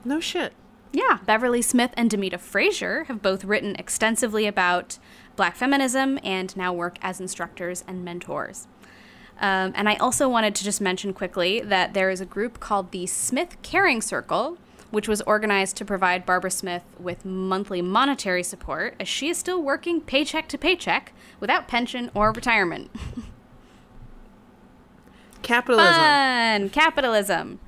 [0.03, 0.53] No shit.
[0.93, 4.97] Yeah, Beverly Smith and Demita Frazier have both written extensively about
[5.35, 8.67] black feminism and now work as instructors and mentors.
[9.39, 12.91] Um, and I also wanted to just mention quickly that there is a group called
[12.91, 14.57] the Smith Caring Circle,
[14.89, 19.61] which was organized to provide Barbara Smith with monthly monetary support as she is still
[19.61, 22.89] working paycheck to paycheck without pension or retirement.
[25.43, 25.93] Capitalism.
[25.93, 26.69] Fun!
[26.69, 27.59] Capitalism.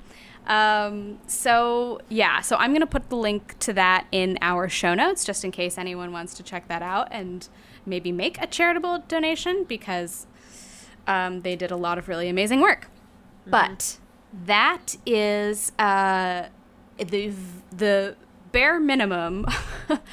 [0.46, 4.94] Um, so, yeah, so I'm going to put the link to that in our show
[4.94, 7.48] notes just in case anyone wants to check that out and
[7.86, 10.26] maybe make a charitable donation because
[11.10, 12.88] um, they did a lot of really amazing work.
[13.46, 13.98] But
[14.46, 16.46] that is uh,
[16.98, 17.32] the,
[17.72, 18.16] the
[18.52, 19.46] bare minimum.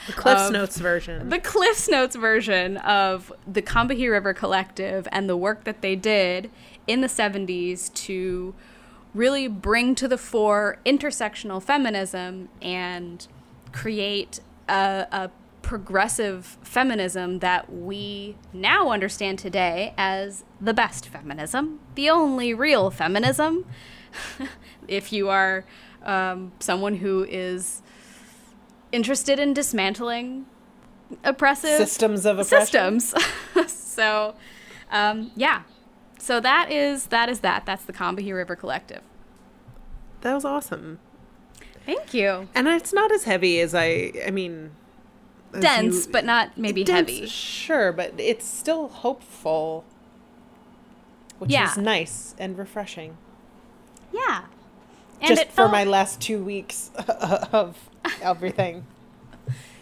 [0.07, 1.29] The Cliff's Notes version.
[1.29, 6.49] the Cliffs Notes version of the Combahee River Collective and the work that they did
[6.87, 8.55] in the 70s to
[9.13, 13.27] really bring to the fore intersectional feminism and
[13.71, 15.29] create a, a
[15.67, 23.65] progressive feminism that we now understand today as the best feminism, the only real feminism.
[24.87, 25.65] if you are
[26.05, 27.81] um, someone who is
[28.93, 30.45] interested in dismantling
[31.25, 33.01] oppressive Systems of oppression.
[33.01, 33.13] systems.
[33.69, 34.35] so,
[34.89, 35.63] um, yeah.
[36.17, 37.65] So that is that is that.
[37.65, 39.01] That's the Combahee River Collective.
[40.21, 40.99] That was awesome.
[41.85, 42.47] Thank you.
[42.55, 44.13] And it's not as heavy as I.
[44.25, 44.71] I mean,
[45.59, 47.27] Dense, you- but not maybe dense, heavy.
[47.27, 49.83] Sure, but it's still hopeful,
[51.39, 51.71] which Yeah.
[51.71, 53.17] is nice and refreshing.
[54.11, 54.45] Yeah.
[55.21, 56.91] And Just for felt, my last two weeks
[57.51, 57.77] of
[58.21, 58.85] everything.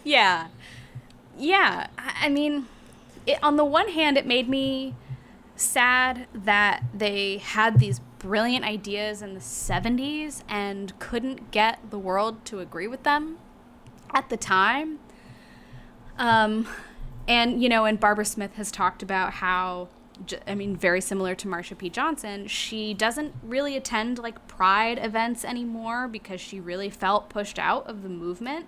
[0.04, 0.48] Yeah.
[1.36, 1.88] Yeah.
[1.98, 2.68] I I mean,
[3.26, 4.94] it, on the one hand, it made me
[5.56, 12.46] sad that they had these brilliant ideas in the 70s and couldn't get the world
[12.46, 13.40] to agree with them
[14.14, 15.00] at the time.
[16.18, 16.68] Um,
[17.28, 19.90] and, you know, and Barbara Smith has talked about how,
[20.48, 21.90] I mean, very similar to Marsha P.
[21.90, 27.88] Johnson, she doesn't really attend like pride events anymore because she really felt pushed out
[27.88, 28.68] of the movement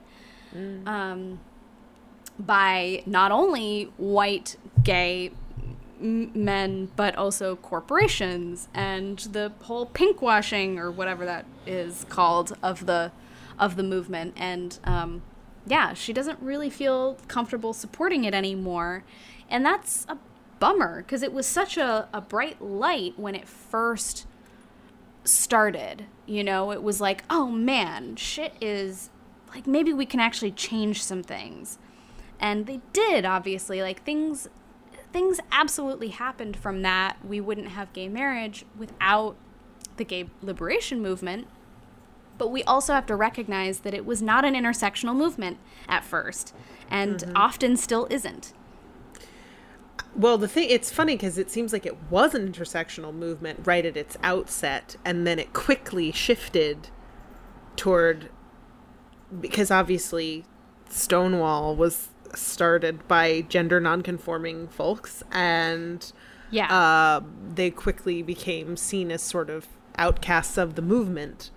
[0.85, 1.39] um,
[2.39, 5.31] by not only white gay
[5.99, 13.11] men, but also corporations and the whole pinkwashing or whatever that is called of the
[13.59, 14.33] of the movement.
[14.37, 15.23] And um,
[15.67, 19.03] yeah, she doesn't really feel comfortable supporting it anymore,
[19.49, 20.17] and that's a
[20.59, 24.25] bummer because it was such a, a bright light when it first
[25.23, 26.05] started.
[26.25, 29.09] You know, it was like, oh man, shit is
[29.49, 31.77] like maybe we can actually change some things.
[32.39, 33.81] And they did, obviously.
[33.81, 34.47] Like things
[35.11, 37.17] things absolutely happened from that.
[37.25, 39.35] We wouldn't have gay marriage without
[39.97, 41.47] the gay liberation movement.
[42.37, 45.57] But we also have to recognize that it was not an intersectional movement
[45.89, 46.53] at first,
[46.89, 48.53] and often still isn't.
[50.15, 53.85] Well, the thing it's funny because it seems like it was an intersectional movement right
[53.85, 56.89] at its outset, and then it quickly shifted
[57.75, 58.29] toward
[59.39, 60.45] because obviously
[60.89, 66.11] Stonewall was started by gender nonconforming folks, and
[66.49, 66.73] Yeah.
[66.73, 67.21] uh,
[67.53, 69.67] they quickly became seen as sort of
[69.97, 71.51] outcasts of the movement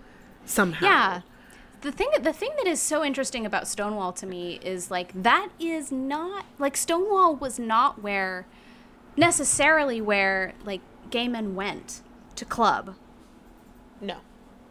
[0.45, 0.85] somehow.
[0.85, 1.21] Yeah.
[1.81, 5.49] The thing the thing that is so interesting about Stonewall to me is like that
[5.59, 8.45] is not like Stonewall was not where
[9.17, 12.01] necessarily where like gay men went
[12.35, 12.95] to club.
[13.99, 14.17] No.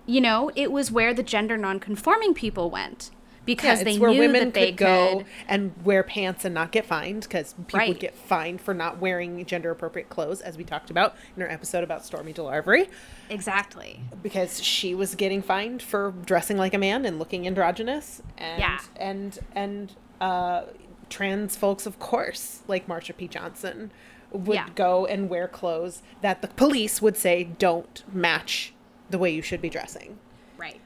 [0.06, 3.10] You know, it was where the gender nonconforming people went
[3.46, 6.44] because yeah, they it's where knew women that they could go could and wear pants
[6.44, 7.98] and not get fined because people Right.
[7.98, 11.82] get fined for not wearing gender appropriate clothes, as we talked about in our episode
[11.82, 12.88] about Stormé DeLarverie,
[13.28, 14.00] exactly.
[14.22, 18.78] because she was getting fined for dressing like a man and looking androgynous, and Yeah.
[18.96, 20.64] and and uh,
[21.08, 23.26] trans folks, of course, like Marsha P.
[23.26, 23.90] Johnson,
[24.30, 24.68] would Yeah.
[24.74, 28.72] go and wear clothes that the police would say don't match
[29.08, 30.18] the way you should be dressing.
[30.56, 30.80] Right.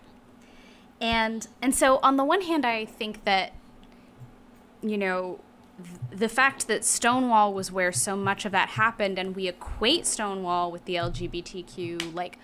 [1.04, 3.52] And and so on the one hand I think that
[4.80, 5.38] you know
[5.76, 10.06] th- the fact that Stonewall was where so much of that happened and we equate
[10.06, 12.38] Stonewall with the LGBTQ like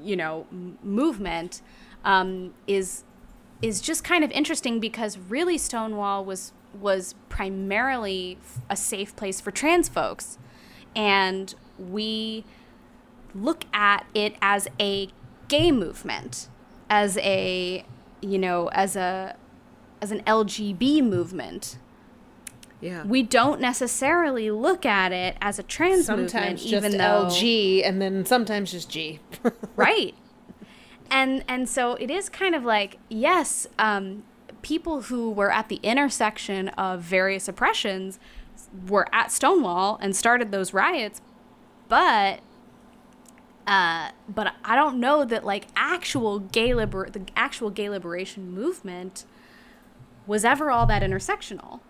[0.00, 1.62] you know m- movement
[2.04, 3.02] um, is
[3.60, 8.38] is just kind of interesting because really Stonewall was was primarily
[8.70, 10.38] a safe place for trans folks.
[10.94, 12.44] And we
[13.34, 15.08] look at it as a
[15.48, 16.48] gay movement
[16.90, 17.84] as a
[18.20, 19.36] you know as a
[20.00, 21.78] as an lgb movement
[22.80, 23.04] Yeah.
[23.04, 28.00] we don't necessarily look at it as a trans sometimes movement, even though LG and
[28.02, 29.20] then sometimes just G.
[29.76, 30.14] right
[31.10, 34.24] and and so it is kind of like yes um,
[34.62, 38.18] people who were at the intersection of various oppressions
[38.88, 41.20] were at stonewall and started those riots
[41.88, 42.40] but
[43.66, 49.24] uh, but I don't know that like actual gay liber- the actual gay liberation movement
[50.26, 51.80] was ever all that intersectional,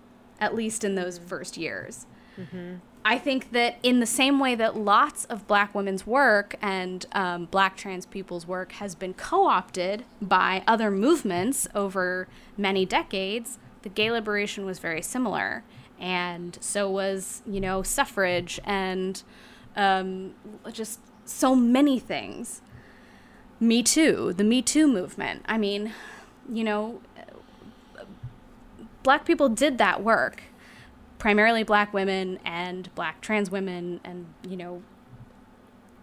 [0.41, 2.07] at least in those first years.
[3.05, 7.45] I think that in the same way that lots of black women's work and um,
[7.47, 13.89] black trans people's work has been co opted by other movements over many decades, the
[13.91, 15.64] gay liberation was very similar.
[16.01, 19.22] And so was, you know, suffrage and
[19.77, 20.35] um,
[20.72, 22.61] just so many things.
[23.61, 25.43] Me Too, the Me Too movement.
[25.47, 25.93] I mean,
[26.51, 27.01] you know,
[29.03, 30.43] black people did that work
[31.18, 34.83] primarily black women and black trans women and you know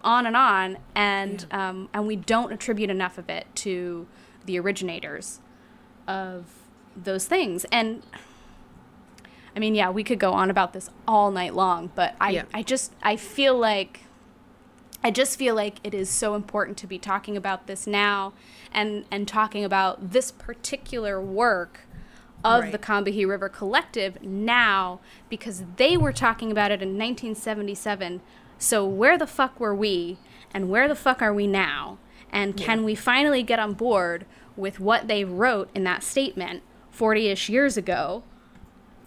[0.02, 4.06] on and on and um, and we don't attribute enough of it to
[4.46, 5.38] the originators
[6.08, 6.46] of
[6.96, 8.02] those things and
[9.54, 12.42] i mean yeah we could go on about this all night long but i Yeah.
[12.52, 14.00] i just i feel like
[15.04, 18.32] I just feel like it is so important to be talking about this now
[18.72, 21.80] and and talking about this particular work
[22.44, 22.80] of the Right.
[22.80, 28.20] Combahee River Collective now because they were talking about it in 1977.
[28.58, 30.18] So where the fuck were we
[30.52, 31.98] and where the fuck are we now?
[32.30, 34.24] And can we finally get on board
[34.56, 36.62] with what they wrote in that statement
[36.96, 38.22] 40ish years ago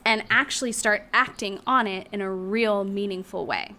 [0.05, 3.73] and actually start acting on it in a real meaningful way?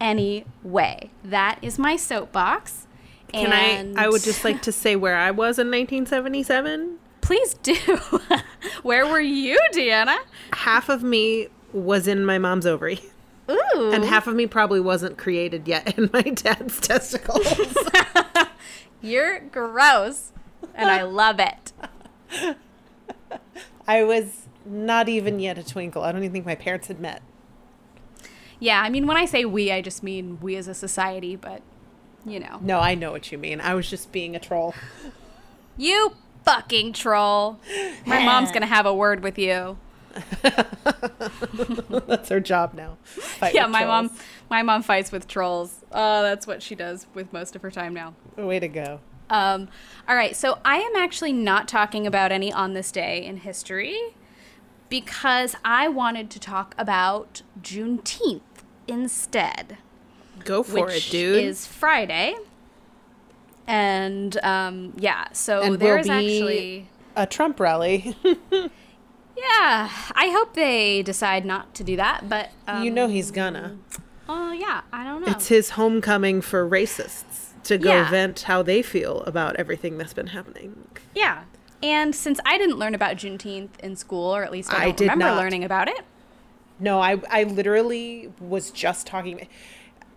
[0.00, 0.06] Yeah.
[0.06, 1.10] any way.
[1.24, 2.86] That is my soapbox.
[3.32, 6.98] Can and I I would just like to say where I was in 1977.
[7.20, 7.74] please do.
[8.82, 10.16] Where were you, Deanna?
[10.52, 13.00] Half of me was in my mom's ovary.
[13.50, 13.90] Ooh.
[13.92, 17.46] And half of me probably wasn't created yet in my dad's testicles.
[19.00, 20.32] You're gross.
[20.74, 21.72] And I love it.
[23.88, 26.02] I was not even yet a twinkle.
[26.02, 27.22] I don't even think my parents had met.
[28.58, 31.62] Yeah, I mean, when I say we, I just mean we as a society, but
[32.24, 32.58] you know.
[32.60, 33.60] No, I know what you mean.
[33.60, 34.74] I was just being a troll.
[35.76, 36.12] You
[36.44, 37.58] fucking troll.
[38.06, 39.76] My mom's going to have a word with you.
[42.06, 42.96] That's her job now.
[43.04, 44.10] Fight Yeah, my trolls.
[44.10, 45.84] mom my mom fights with trolls.
[45.92, 48.14] Oh, that's what she does with most of her time now.
[48.36, 49.00] Way to go.
[49.28, 49.68] Um,
[50.08, 54.14] all right, so I am actually not talking about any on this day in history
[54.88, 58.40] because I wanted to talk about Juneteenth
[58.86, 59.78] instead,
[60.44, 61.42] Go for it, dude.
[61.42, 62.36] is Friday.
[63.66, 68.16] And um, yeah, so and there is actually a Trump rally.
[68.52, 68.70] yeah.
[70.14, 73.76] I hope they decide not to do that, but um, you know he's gonna.
[74.28, 75.32] Oh yeah, I don't know.
[75.32, 78.08] It's his homecoming for racists to go Yeah.
[78.10, 80.86] vent how they feel about everything that's been happening.
[81.14, 81.44] Yeah.
[81.82, 84.96] And since I didn't learn about Juneteenth in school, or at least I I don't
[84.96, 85.36] did remember not.
[85.36, 86.00] learning about it,
[86.78, 89.46] No, I I literally was just talking.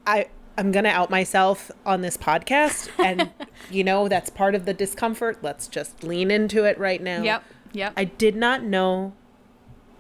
[0.08, 3.32] I I'm gonna out myself on this podcast, and
[3.70, 5.40] you know that's part of the discomfort.
[5.42, 7.22] Let's just lean into it right now.
[7.24, 7.44] Yep.
[7.74, 7.94] Yep.
[7.96, 9.14] I did not know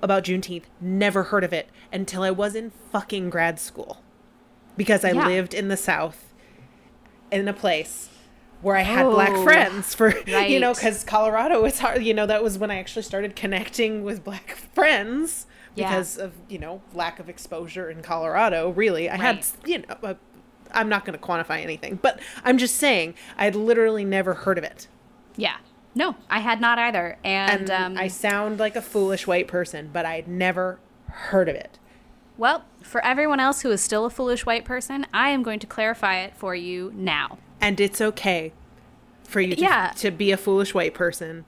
[0.02, 0.64] about Juneteenth.
[0.82, 4.02] Never heard of it until I was in fucking grad school,
[4.78, 5.26] because I Yeah.
[5.28, 6.34] lived in the South,
[7.32, 8.10] in a place
[8.62, 12.26] where I had black Oh, friends for you know because Colorado it's hard you know
[12.26, 15.46] that was when I actually started connecting with black friends
[15.76, 15.90] Yeah.
[15.90, 20.16] because of you know lack of exposure in Colorado really I had you know i
[20.72, 24.64] I'm not going to quantify anything but I'm just saying I'd literally never heard of
[24.64, 24.88] it
[25.36, 25.58] yeah.
[25.96, 27.18] No, I had not either.
[27.24, 31.56] And, and um, I sound like a foolish white person but I'd never heard of
[31.56, 31.80] it
[32.38, 35.68] well, for everyone else who is still a foolish white person, I am going to
[35.68, 37.38] clarify it for you now.
[37.62, 38.52] And it's okay
[39.24, 39.92] for you to, Yeah.
[39.98, 41.46] to be a foolish white person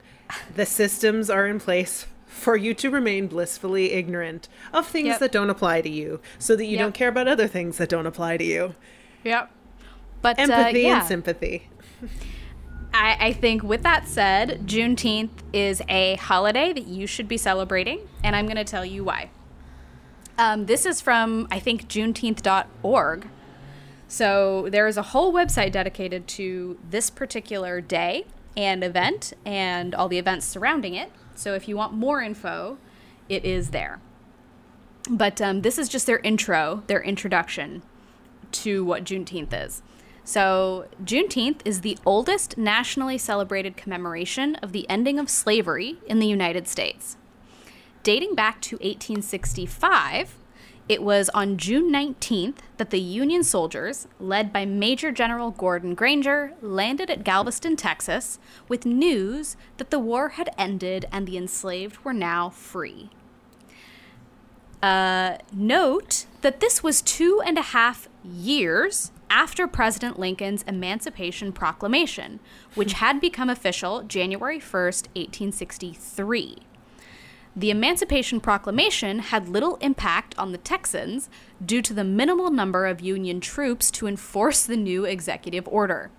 [0.54, 5.18] the systems are in place for you to remain blissfully ignorant of things Yep.
[5.20, 6.80] that don't apply to you so that you Yep.
[6.80, 8.74] don't care about other things that don't apply to you
[9.24, 9.50] Yep.
[10.22, 11.68] But uh, empathy yeah, and sympathy
[12.94, 18.00] I, I think with that said, Juneteenth is a holiday that you should be celebrating,
[18.22, 19.30] and I'm going to tell you why.
[20.36, 23.28] Um, this is from, I think, juneteenth.org.
[24.12, 30.06] So there is a whole website dedicated to this particular day and event and all
[30.06, 31.10] the events surrounding it.
[31.34, 32.76] So if you want more info,
[33.30, 34.00] it is there.
[35.08, 37.82] But um, this is just their intro, their introduction
[38.50, 39.80] to what Juneteenth is.
[40.24, 46.26] So, Juneteenth is the oldest nationally celebrated commemoration of the ending of slavery in the
[46.26, 47.16] United States.
[48.02, 50.36] dating back to 1865,
[50.92, 56.52] it was on June 19th that the Union soldiers, led by Major General Gordon Granger,
[56.60, 58.38] landed at Galveston, Texas,
[58.68, 63.08] with news that the war had ended and the enslaved were now free.
[64.82, 72.38] Uh, note that this was two and a half years after President Lincoln's Emancipation Proclamation,
[72.74, 76.58] which had become official January 1st, 1863.
[77.54, 81.28] The Emancipation Proclamation had little impact on the Texans
[81.64, 86.10] due to the minimal number of Union troops to enforce the new executive order.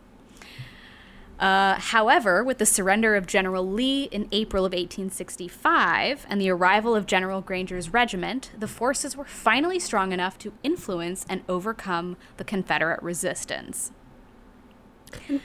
[1.39, 6.95] Uh, however, with the surrender of General Lee in April of 1865 and the arrival
[6.95, 12.43] of General Granger's regiment, the forces were finally strong enough to influence and overcome the
[12.43, 13.91] Confederate resistance.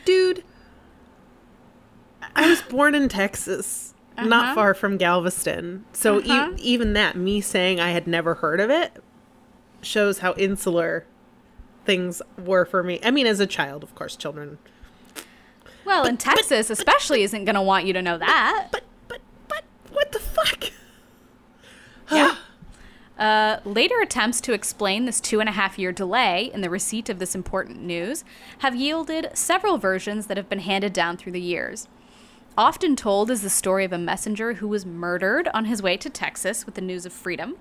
[0.04, 0.44] Dude,
[2.36, 4.28] I was born in Texas, Uh-huh.
[4.28, 5.84] not far from Galveston.
[5.92, 6.52] So e- Uh-huh.
[6.58, 8.92] even that, me saying I had never heard of it,
[9.82, 11.04] shows how insular
[11.84, 12.98] things were for me.
[13.04, 14.58] I mean, as a child, of course, children.
[15.84, 18.68] Well, in Texas, especially, isn't going to want you to know that.
[18.70, 20.64] But, but, but, what the fuck?
[22.10, 22.36] Yeah.
[23.18, 27.08] Uh, later attempts to explain this two and a half year delay in the receipt
[27.08, 28.22] of this important news
[28.58, 31.88] have yielded several versions that have been handed down through the years.
[32.56, 36.10] Often told is the story of a messenger who was murdered on his way to
[36.10, 37.56] Texas with the news of freedom.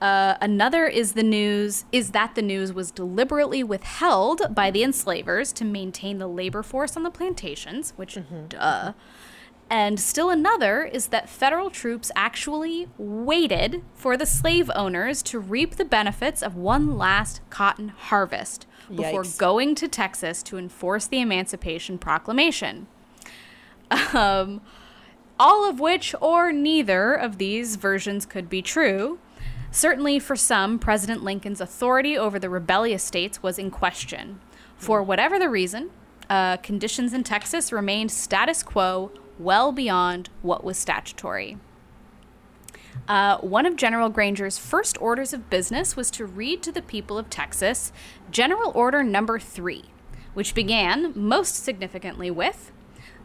[0.00, 5.52] Uh, another is the news is that the news was deliberately withheld by the enslavers
[5.52, 8.18] to maintain the labor force on the plantations, which
[8.48, 8.92] duh.
[9.70, 15.76] And still another is that federal troops actually waited for the slave owners to reap
[15.76, 19.38] the benefits of one last cotton harvest before Yikes.
[19.38, 22.88] going to Texas to enforce the Emancipation Proclamation.
[23.90, 24.60] Um,
[25.38, 29.18] all of which, or neither of these versions, could be true.
[29.70, 34.40] Certainly, for some, President Lincoln's authority over the rebellious states was in question.
[34.76, 35.90] For whatever the reason,
[36.30, 41.58] uh, conditions in Texas remained status quo well beyond what was statutory.
[43.08, 47.18] Uh, one of General Granger's first orders of business was to read to the people
[47.18, 47.92] of Texas
[48.30, 49.86] General Order Number Three,
[50.32, 52.70] which began, most significantly, with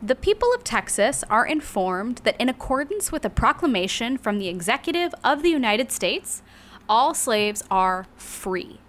[0.01, 5.13] The people of Texas are informed that, in accordance with a proclamation from the Executive
[5.25, 6.41] of the United States,
[6.87, 8.79] all slaves are free.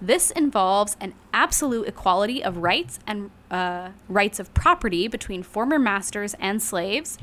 [0.00, 6.34] This involves an absolute equality of rights and uh, rights of property between former masters
[6.38, 7.18] and slaves,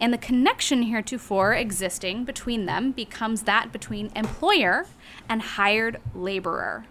[0.00, 4.86] and the connection heretofore existing between them becomes that between employer
[5.28, 6.84] and hired laborer.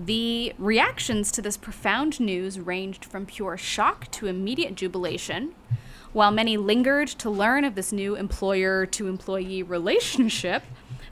[0.00, 5.56] The reactions to this profound news ranged from pure shock to immediate jubilation,
[6.12, 10.62] while many lingered to learn of this new employer to employee relationship.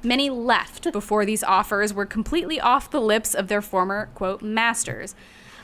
[0.04, 5.16] Many left before these offers were completely off the lips of their former, quote, masters,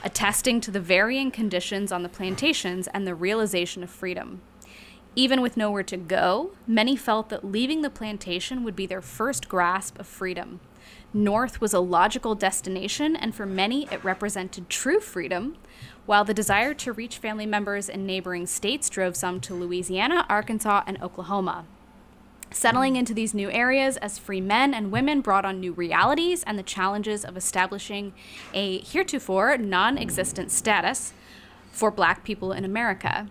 [0.02, 4.42] attesting to the varying conditions on the plantations and the realization of freedom.
[5.14, 9.48] Even with nowhere to go, many felt that leaving the plantation would be their first
[9.48, 10.58] grasp of freedom.
[11.14, 15.56] North was a logical destination, and for many, it represented true freedom,
[16.06, 20.84] while the desire to reach family members in neighboring states drove some to Louisiana, Arkansas,
[20.86, 21.66] and Oklahoma.
[22.50, 26.58] Settling into these new areas as free men and women brought on new realities and
[26.58, 28.12] the challenges of establishing
[28.52, 31.12] a heretofore non existent status
[31.70, 33.28] for black people in America.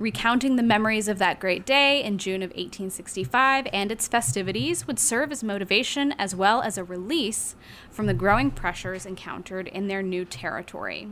[0.00, 4.98] Recounting the memories of that great day in June of 1865 and its festivities would
[4.98, 7.54] serve as motivation as well as a release
[7.90, 11.06] from the growing pressures encountered in their new territory.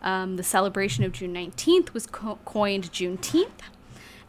[0.00, 3.60] Um, the celebration of June 19th was co- coined Juneteenth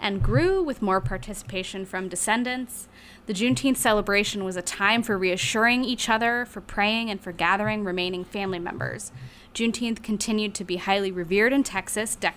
[0.02, 2.90] and grew with more participation from descendants.
[3.26, 7.86] The Juneteenth celebration was a time for reassuring each other, for praying, and for gathering
[7.86, 9.14] remaining family members.
[9.54, 12.34] Juneteenth continued to be highly revered in Texas dec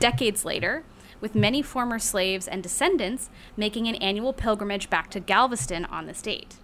[0.00, 0.82] decades later,
[1.20, 6.22] with many former slaves and descendants making an annual pilgrimage back to Galveston on this
[6.22, 6.56] date.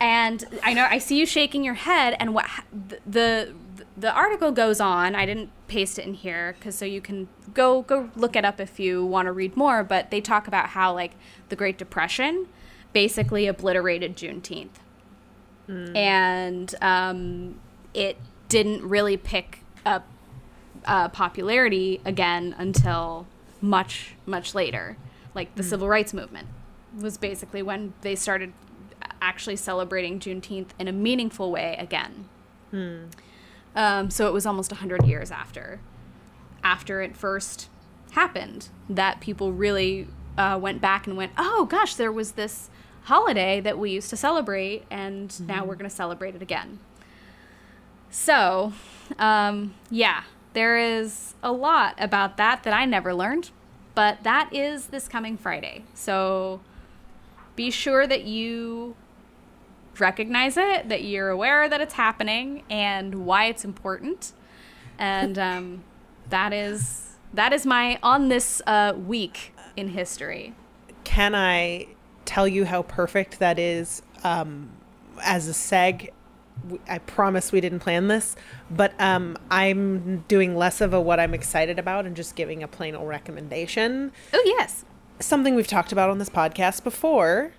[0.00, 3.54] And I know I see you shaking your head, and what the the,
[3.96, 5.14] the article goes on.
[5.14, 8.60] I didn't paste it in here because so you can go go look it up
[8.60, 9.82] if you want to read more.
[9.82, 11.12] But they talk about how like
[11.48, 12.48] the Great Depression
[12.92, 14.76] basically obliterated Juneteenth,
[15.96, 17.54] and um,
[17.94, 18.18] it
[18.48, 20.06] didn't really pick up
[20.84, 23.26] uh, popularity again until
[23.60, 24.96] much much later.
[25.34, 26.48] Like the civil rights movement
[27.00, 28.52] was basically when they started
[29.20, 32.28] actually celebrating Juneteenth in a meaningful way again.
[33.74, 35.80] Um, so it was almost 100 years after
[36.62, 37.68] after it first
[38.12, 40.08] happened that people really
[40.38, 42.70] uh, went back and went, oh gosh, there was this
[43.04, 46.78] holiday that we used to celebrate, and now we're going to celebrate it again.
[48.10, 48.72] So,
[49.18, 50.22] um, yeah,
[50.54, 53.50] there is a lot about that that I never learned,
[53.94, 55.84] but that is this coming Friday.
[55.94, 56.60] So
[57.54, 58.96] be sure that you
[60.00, 64.32] recognize it, that you're aware that it's happening and why it's important.
[64.98, 65.84] And um,
[66.30, 70.54] that is that is my on this uh, week in history.
[71.02, 71.88] Can I
[72.24, 74.70] tell you how perfect that is um,
[75.22, 76.10] as a seg?
[76.88, 78.36] I promise we didn't plan this,
[78.70, 82.68] but um, I'm doing less of a what I'm excited about and just giving a
[82.68, 84.12] plain old recommendation.
[84.32, 84.84] Oh yes,
[85.20, 87.52] something we've talked about on this podcast before.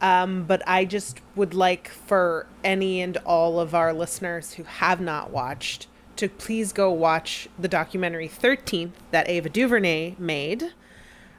[0.00, 5.00] Um, but I just would like for any and all of our listeners who have
[5.00, 5.86] not watched
[6.16, 10.74] to please go watch the documentary 13th that Ava DuVernay made,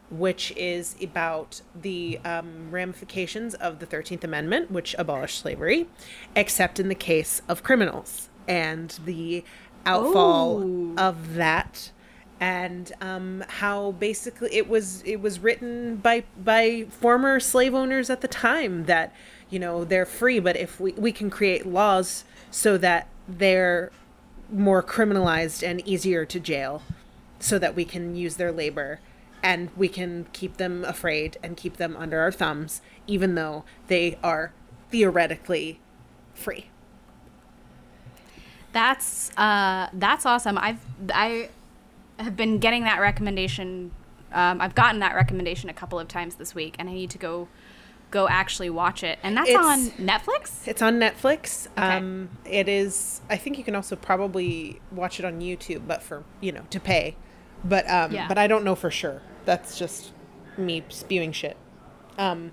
[0.09, 5.87] which is about the um, ramifications of the 13th Amendment, which abolished slavery,
[6.35, 9.43] except in the case of criminals and the
[9.85, 10.93] outfall Oh.
[10.97, 11.91] of that
[12.39, 18.19] and um, how basically it was it was written by by former slave owners at
[18.21, 19.13] the time that
[19.49, 23.89] you know they're free but if we, we can create laws so that they're
[24.51, 26.81] more criminalized and easier to jail
[27.39, 28.99] so that we can use their labor
[29.45, 34.17] and we can keep them afraid and keep them under our thumbs even though they
[34.23, 34.51] are
[34.89, 35.79] theoretically
[36.33, 36.69] free
[38.71, 40.57] that's uh, that's awesome.
[40.57, 40.79] I've
[41.13, 41.49] I
[42.19, 43.91] have been getting that recommendation.
[44.33, 47.17] Um, I've gotten that recommendation a couple of times this week, and I need to
[47.17, 47.47] go
[48.11, 49.17] go actually watch it.
[49.23, 50.67] And that's It's- on Netflix.
[50.67, 51.67] It's on Netflix.
[51.77, 51.81] Okay.
[51.97, 53.21] Um, it is.
[53.29, 56.79] I think you can also probably watch it on YouTube, but for you know to
[56.81, 57.15] pay.
[57.63, 58.27] But um, Yeah.
[58.27, 59.21] but I don't know for sure.
[59.45, 60.11] That's just
[60.57, 61.57] me spewing shit.
[62.17, 62.51] Um,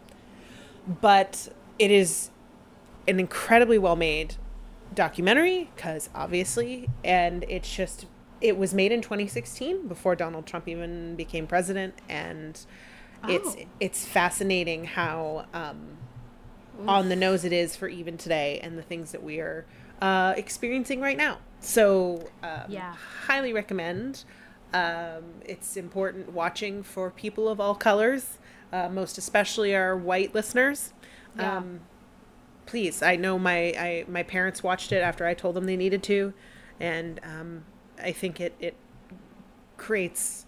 [1.01, 2.30] but it is
[3.09, 4.36] an incredibly well made
[4.95, 8.07] documentary because obviously, and it's just
[8.40, 12.59] it was made in 2016 before Donald Trump even became president, and
[13.28, 13.64] it's Oh.
[13.80, 15.47] it's fascinating how.
[15.55, 15.99] Um,
[16.88, 19.64] on the nose it is for even today and the things that we are
[20.01, 21.38] uh, experiencing right now.
[21.61, 22.95] So, um, Yeah.
[23.26, 24.24] highly recommend.
[24.73, 28.39] Um, it's important watching for people of all colors,
[28.73, 30.93] uh, most especially our white listeners.
[31.37, 31.59] Yeah.
[31.59, 31.81] Um,
[32.66, 36.03] please, I know my I, my parents watched it after I told them they needed
[36.05, 36.33] to,
[36.81, 37.64] and um,
[38.03, 38.75] I think it it
[39.77, 40.47] creates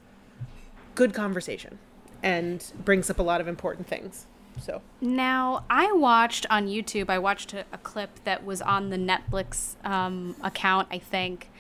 [0.95, 1.79] good conversation
[2.23, 4.27] and brings up a lot of important things.
[4.61, 4.83] So.
[5.01, 9.75] Now, I watched on YouTube, I watched a, a clip that was on the Netflix
[9.85, 11.51] um, account, I think,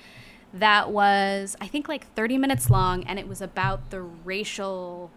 [0.54, 5.10] that was, I think, like 30 minutes long, and it was about the racial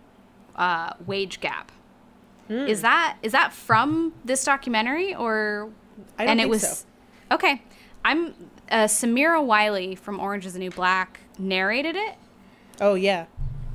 [0.55, 1.71] uh, wage gap.
[2.49, 5.69] Is that is that from this documentary or
[6.17, 6.85] I don't and it think was so.
[7.35, 7.61] okay
[8.05, 8.33] i'm
[8.71, 12.15] uh, samira wiley from orange is the new black narrated it
[12.79, 13.25] Oh yeah.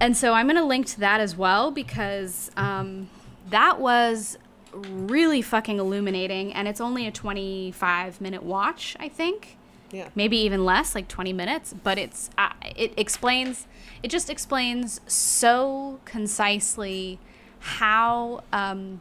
[0.01, 3.11] and so I'm going to link to that as well because um,
[3.51, 4.39] that was
[4.73, 6.53] really fucking illuminating.
[6.55, 9.59] And it's only a 25 minute watch, I think.
[9.93, 10.09] Yeah.
[10.15, 11.75] Maybe even less, like 20 minutes.
[11.85, 13.67] But it's uh, it explains,
[14.03, 17.19] it just explains so concisely
[17.61, 19.01] how um,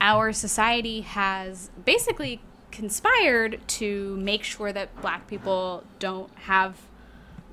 [0.00, 6.76] our society has basically conspired to make sure that black people don't have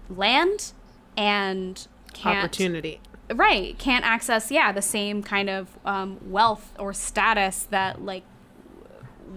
[0.10, 0.72] land
[1.18, 3.00] and can't Opportunity.
[3.34, 8.24] right can't access yeah the same kind of um, wealth or status that like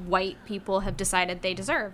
[0.06, 1.92] white people have decided they deserve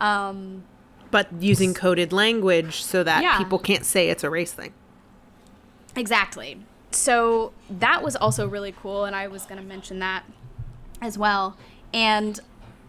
[0.00, 0.62] um,
[1.10, 3.38] But using coded language so that Yeah.
[3.38, 4.72] people can't say it's a race thing.
[5.96, 6.58] Exactly.
[6.90, 10.24] So that was also really cool, and I was going to mention that
[11.00, 11.56] as well.
[11.92, 12.40] And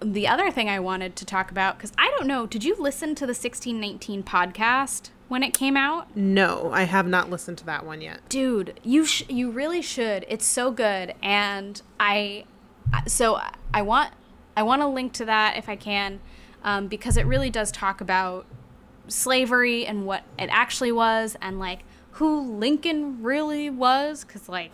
[0.01, 3.15] the other thing I wanted to talk about, because I don't know, did you listen
[3.15, 6.15] to the 1619 podcast when it came out?
[6.15, 8.19] No, I have not listened to that one yet.
[8.29, 12.45] dude you sh- you really should it's so good and i
[12.93, 13.39] I- so
[13.73, 14.11] i want
[14.57, 16.19] i want to link to that if i can
[16.63, 18.45] um, because it really does talk about
[19.07, 21.79] slavery and what it actually was and like
[22.13, 24.73] who lincoln really was because like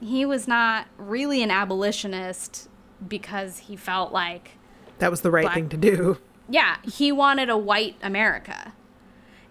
[0.00, 2.68] he was not really an abolitionist
[3.08, 4.52] because he felt like
[4.98, 6.18] That was the right Black- thing to do.
[6.48, 8.72] yeah, he wanted a white America.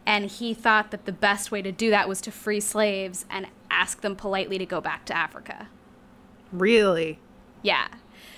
[0.05, 3.47] And he thought that the best way to do that was to free slaves and
[3.69, 5.67] ask them politely to go back to Africa.
[6.53, 7.19] Really?
[7.61, 7.89] Yeah.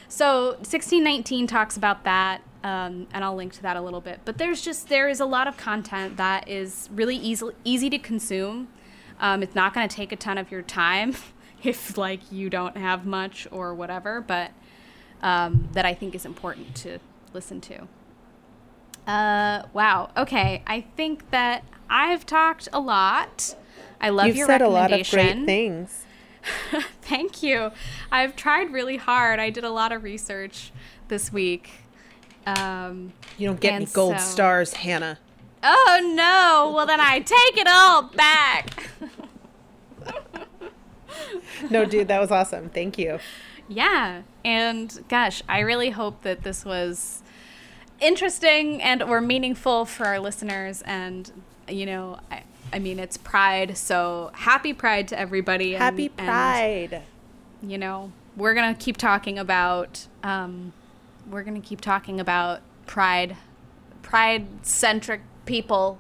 [0.07, 4.21] So 1619 talks about that, um, and I'll link to that a little bit.
[4.25, 7.99] But there's just there is a lot of content that is really easy easy to
[7.99, 8.67] consume.
[9.19, 11.15] Um, it's not going to take a ton of your time.
[11.63, 14.51] if like you don't have much or whatever, but
[15.21, 16.99] um, that I think is important to
[17.33, 17.87] listen to.
[19.07, 20.11] Uh, wow.
[20.15, 23.55] Okay, I think that I've talked a lot.
[23.99, 24.27] I love.
[24.27, 26.05] You've your said a lot of great things.
[27.01, 27.71] Thank you.
[28.11, 29.39] I've tried really hard.
[29.39, 30.71] I did a lot of research
[31.09, 31.71] this week.
[32.57, 35.19] Um, You don't get any gold so- stars, Hannah.
[35.63, 36.73] oh no!
[36.75, 38.89] Well, then I take it all back.
[41.69, 42.69] No, dude, that was awesome.
[42.69, 43.19] Thank you.
[43.67, 47.21] Yeah, and gosh, I really hope that this was
[47.99, 50.81] interesting and or meaningful for our listeners.
[50.83, 51.31] And
[51.67, 55.75] you know, I, I mean, it's Pride, so happy Pride to everybody.
[55.75, 57.01] and- Happy and, Pride.
[57.61, 60.07] you know, we're gonna keep talking about.
[60.23, 60.73] Um,
[61.29, 63.37] we're gonna keep talking about Pride,
[64.01, 65.99] Pride-centric people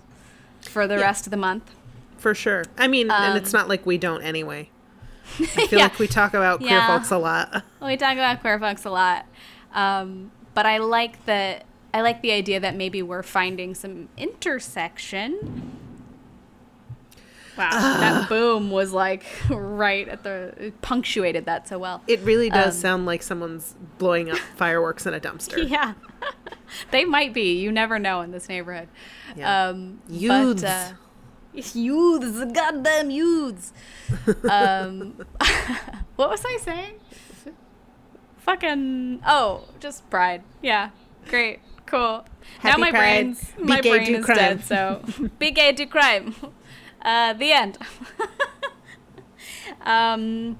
[0.61, 1.71] for the rest of the month.
[2.17, 2.65] For sure.
[2.77, 4.69] I mean, and it's not like we don't anyway.
[5.39, 5.77] I feel Um, Yeah.
[5.83, 6.87] like we talk about queer Yeah.
[6.87, 7.63] folks a lot.
[7.81, 9.25] We talk about queer folks a lot,
[9.73, 11.61] um, but I like the
[11.93, 15.78] I like the idea that maybe we're finding some intersection.
[17.59, 22.01] Wow, that boom was like right at the it punctuated that so well.
[22.07, 25.67] It really does Um, sound like someone's blowing up fireworks in a dumpster.
[25.69, 25.93] Yeah,
[26.91, 27.59] they might be.
[27.59, 28.87] You never know in this neighborhood.
[29.35, 29.67] Yeah.
[29.69, 30.61] Um, Youths.
[30.61, 30.91] But, uh,
[31.53, 33.73] youths, goddamn youths.
[34.49, 35.25] um,
[36.15, 36.93] what was I saying?
[38.37, 40.43] Fucking oh, just pride.
[40.61, 40.89] Yeah,
[41.27, 42.25] great, cool.
[42.63, 42.99] now my Pride.
[42.99, 44.37] brain's Be my gay, brain do is crime.
[44.37, 44.63] dead.
[44.63, 45.03] So
[45.37, 46.33] be gay, do crime.
[47.01, 47.77] Uh, the end.
[49.81, 50.57] um,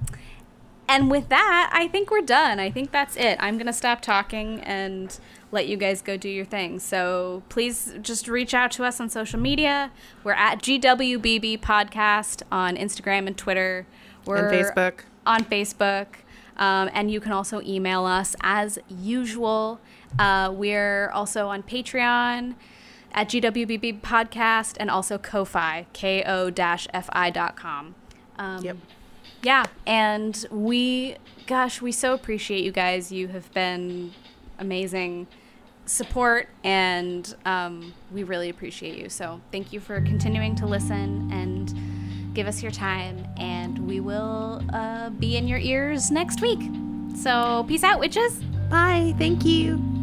[0.88, 2.58] and with that, I think we're done.
[2.58, 3.36] I think that's it.
[3.40, 5.18] I'm going to stop talking and
[5.52, 6.80] let you guys go do your thing.
[6.80, 9.92] So please just reach out to us on social media.
[10.24, 13.86] We're at GWBB Podcast on Instagram and Twitter.
[14.24, 15.00] We're Facebook.
[15.26, 16.06] On Facebook.
[16.56, 19.80] Um, and you can also email us as usual.
[20.18, 22.54] Uh, we're also on Patreon
[23.12, 27.94] at GWBB Podcast and also Ko-Fi, ko-fi.com.
[28.38, 28.76] Um, Yep.
[29.42, 33.12] yeah, and we, gosh, we so appreciate you guys.
[33.12, 34.12] You have been
[34.58, 35.26] amazing
[35.86, 39.08] support, and um, we really appreciate you.
[39.08, 44.62] So thank you for continuing to listen and give us your time, and we will
[44.72, 46.60] uh, be in your ears next week.
[47.16, 48.40] So peace out, witches.
[48.70, 49.14] Bye.
[49.18, 49.99] Thank you.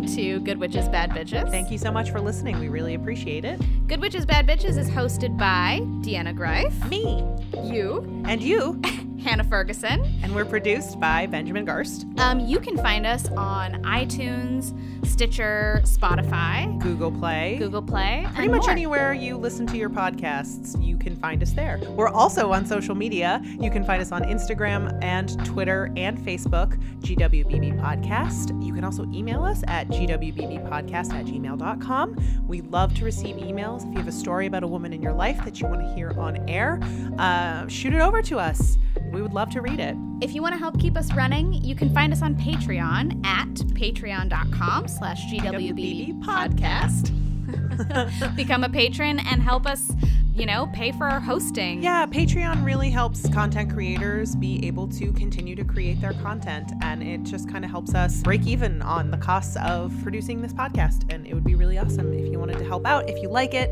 [0.00, 1.50] Listening to Good Witches, Bad Bitches.
[1.50, 2.58] Thank you so much for listening.
[2.58, 3.60] We really appreciate it.
[3.86, 7.24] Good Witches, Bad Bitches is hosted by Deanna Greif, Me
[7.64, 8.80] you, and you.
[9.22, 10.04] Hannah Ferguson.
[10.22, 14.72] and we're produced by Benjamin Garst, Um, you can find us on iTunes,
[15.06, 17.56] Stitcher, Spotify, Google Play.
[17.58, 18.70] Google Play, Pretty much more.
[18.70, 21.78] anywhere you listen to your podcasts, you can find us there.
[21.90, 23.40] We're also on social media.
[23.60, 28.62] You can find us on Instagram and Twitter and Facebook, GWBB Podcast.
[28.64, 32.44] You can also email us at gwbbpodcast at gmail.com.
[32.46, 33.86] We love to receive emails.
[33.86, 35.94] If you have a story about a woman in your life that you want to
[35.94, 36.80] hear on air,
[37.18, 38.78] uh, shoot it over to us.
[39.12, 39.96] We would love to read it.
[40.20, 43.48] If you want to help keep us running, you can find us on Patreon at
[43.76, 47.12] patreon.com slash GWBB podcast.
[48.36, 49.92] Become a patron and help us,
[50.34, 51.82] you know, pay for our hosting.
[51.82, 57.02] Yeah, Patreon really helps content creators be able to continue to create their content, and
[57.02, 61.12] it just kind of helps us break even on the costs of producing this podcast.
[61.12, 63.08] And it would be really awesome if you wanted to help out.
[63.08, 63.70] If you like it,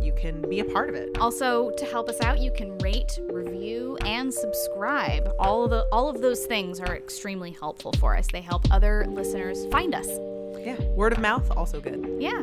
[0.00, 1.18] you can be a part of it.
[1.18, 5.28] Also, to help us out, you can rate, review, and subscribe.
[5.38, 8.26] All of the all of those things are extremely helpful for us.
[8.32, 10.08] They help other listeners find us.
[10.64, 12.06] Yeah, word of mouth also good.
[12.20, 12.30] Yeah.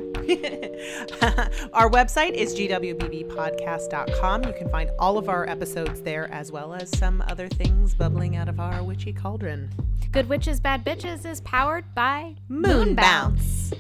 [1.74, 4.44] our website is gwbbpodcast.com.
[4.44, 8.36] You can find all of our episodes there, as well as some other things bubbling
[8.36, 9.70] out of our witchy cauldron.
[10.12, 13.72] Good Witches Bad Bitches is powered by Moon Bounce.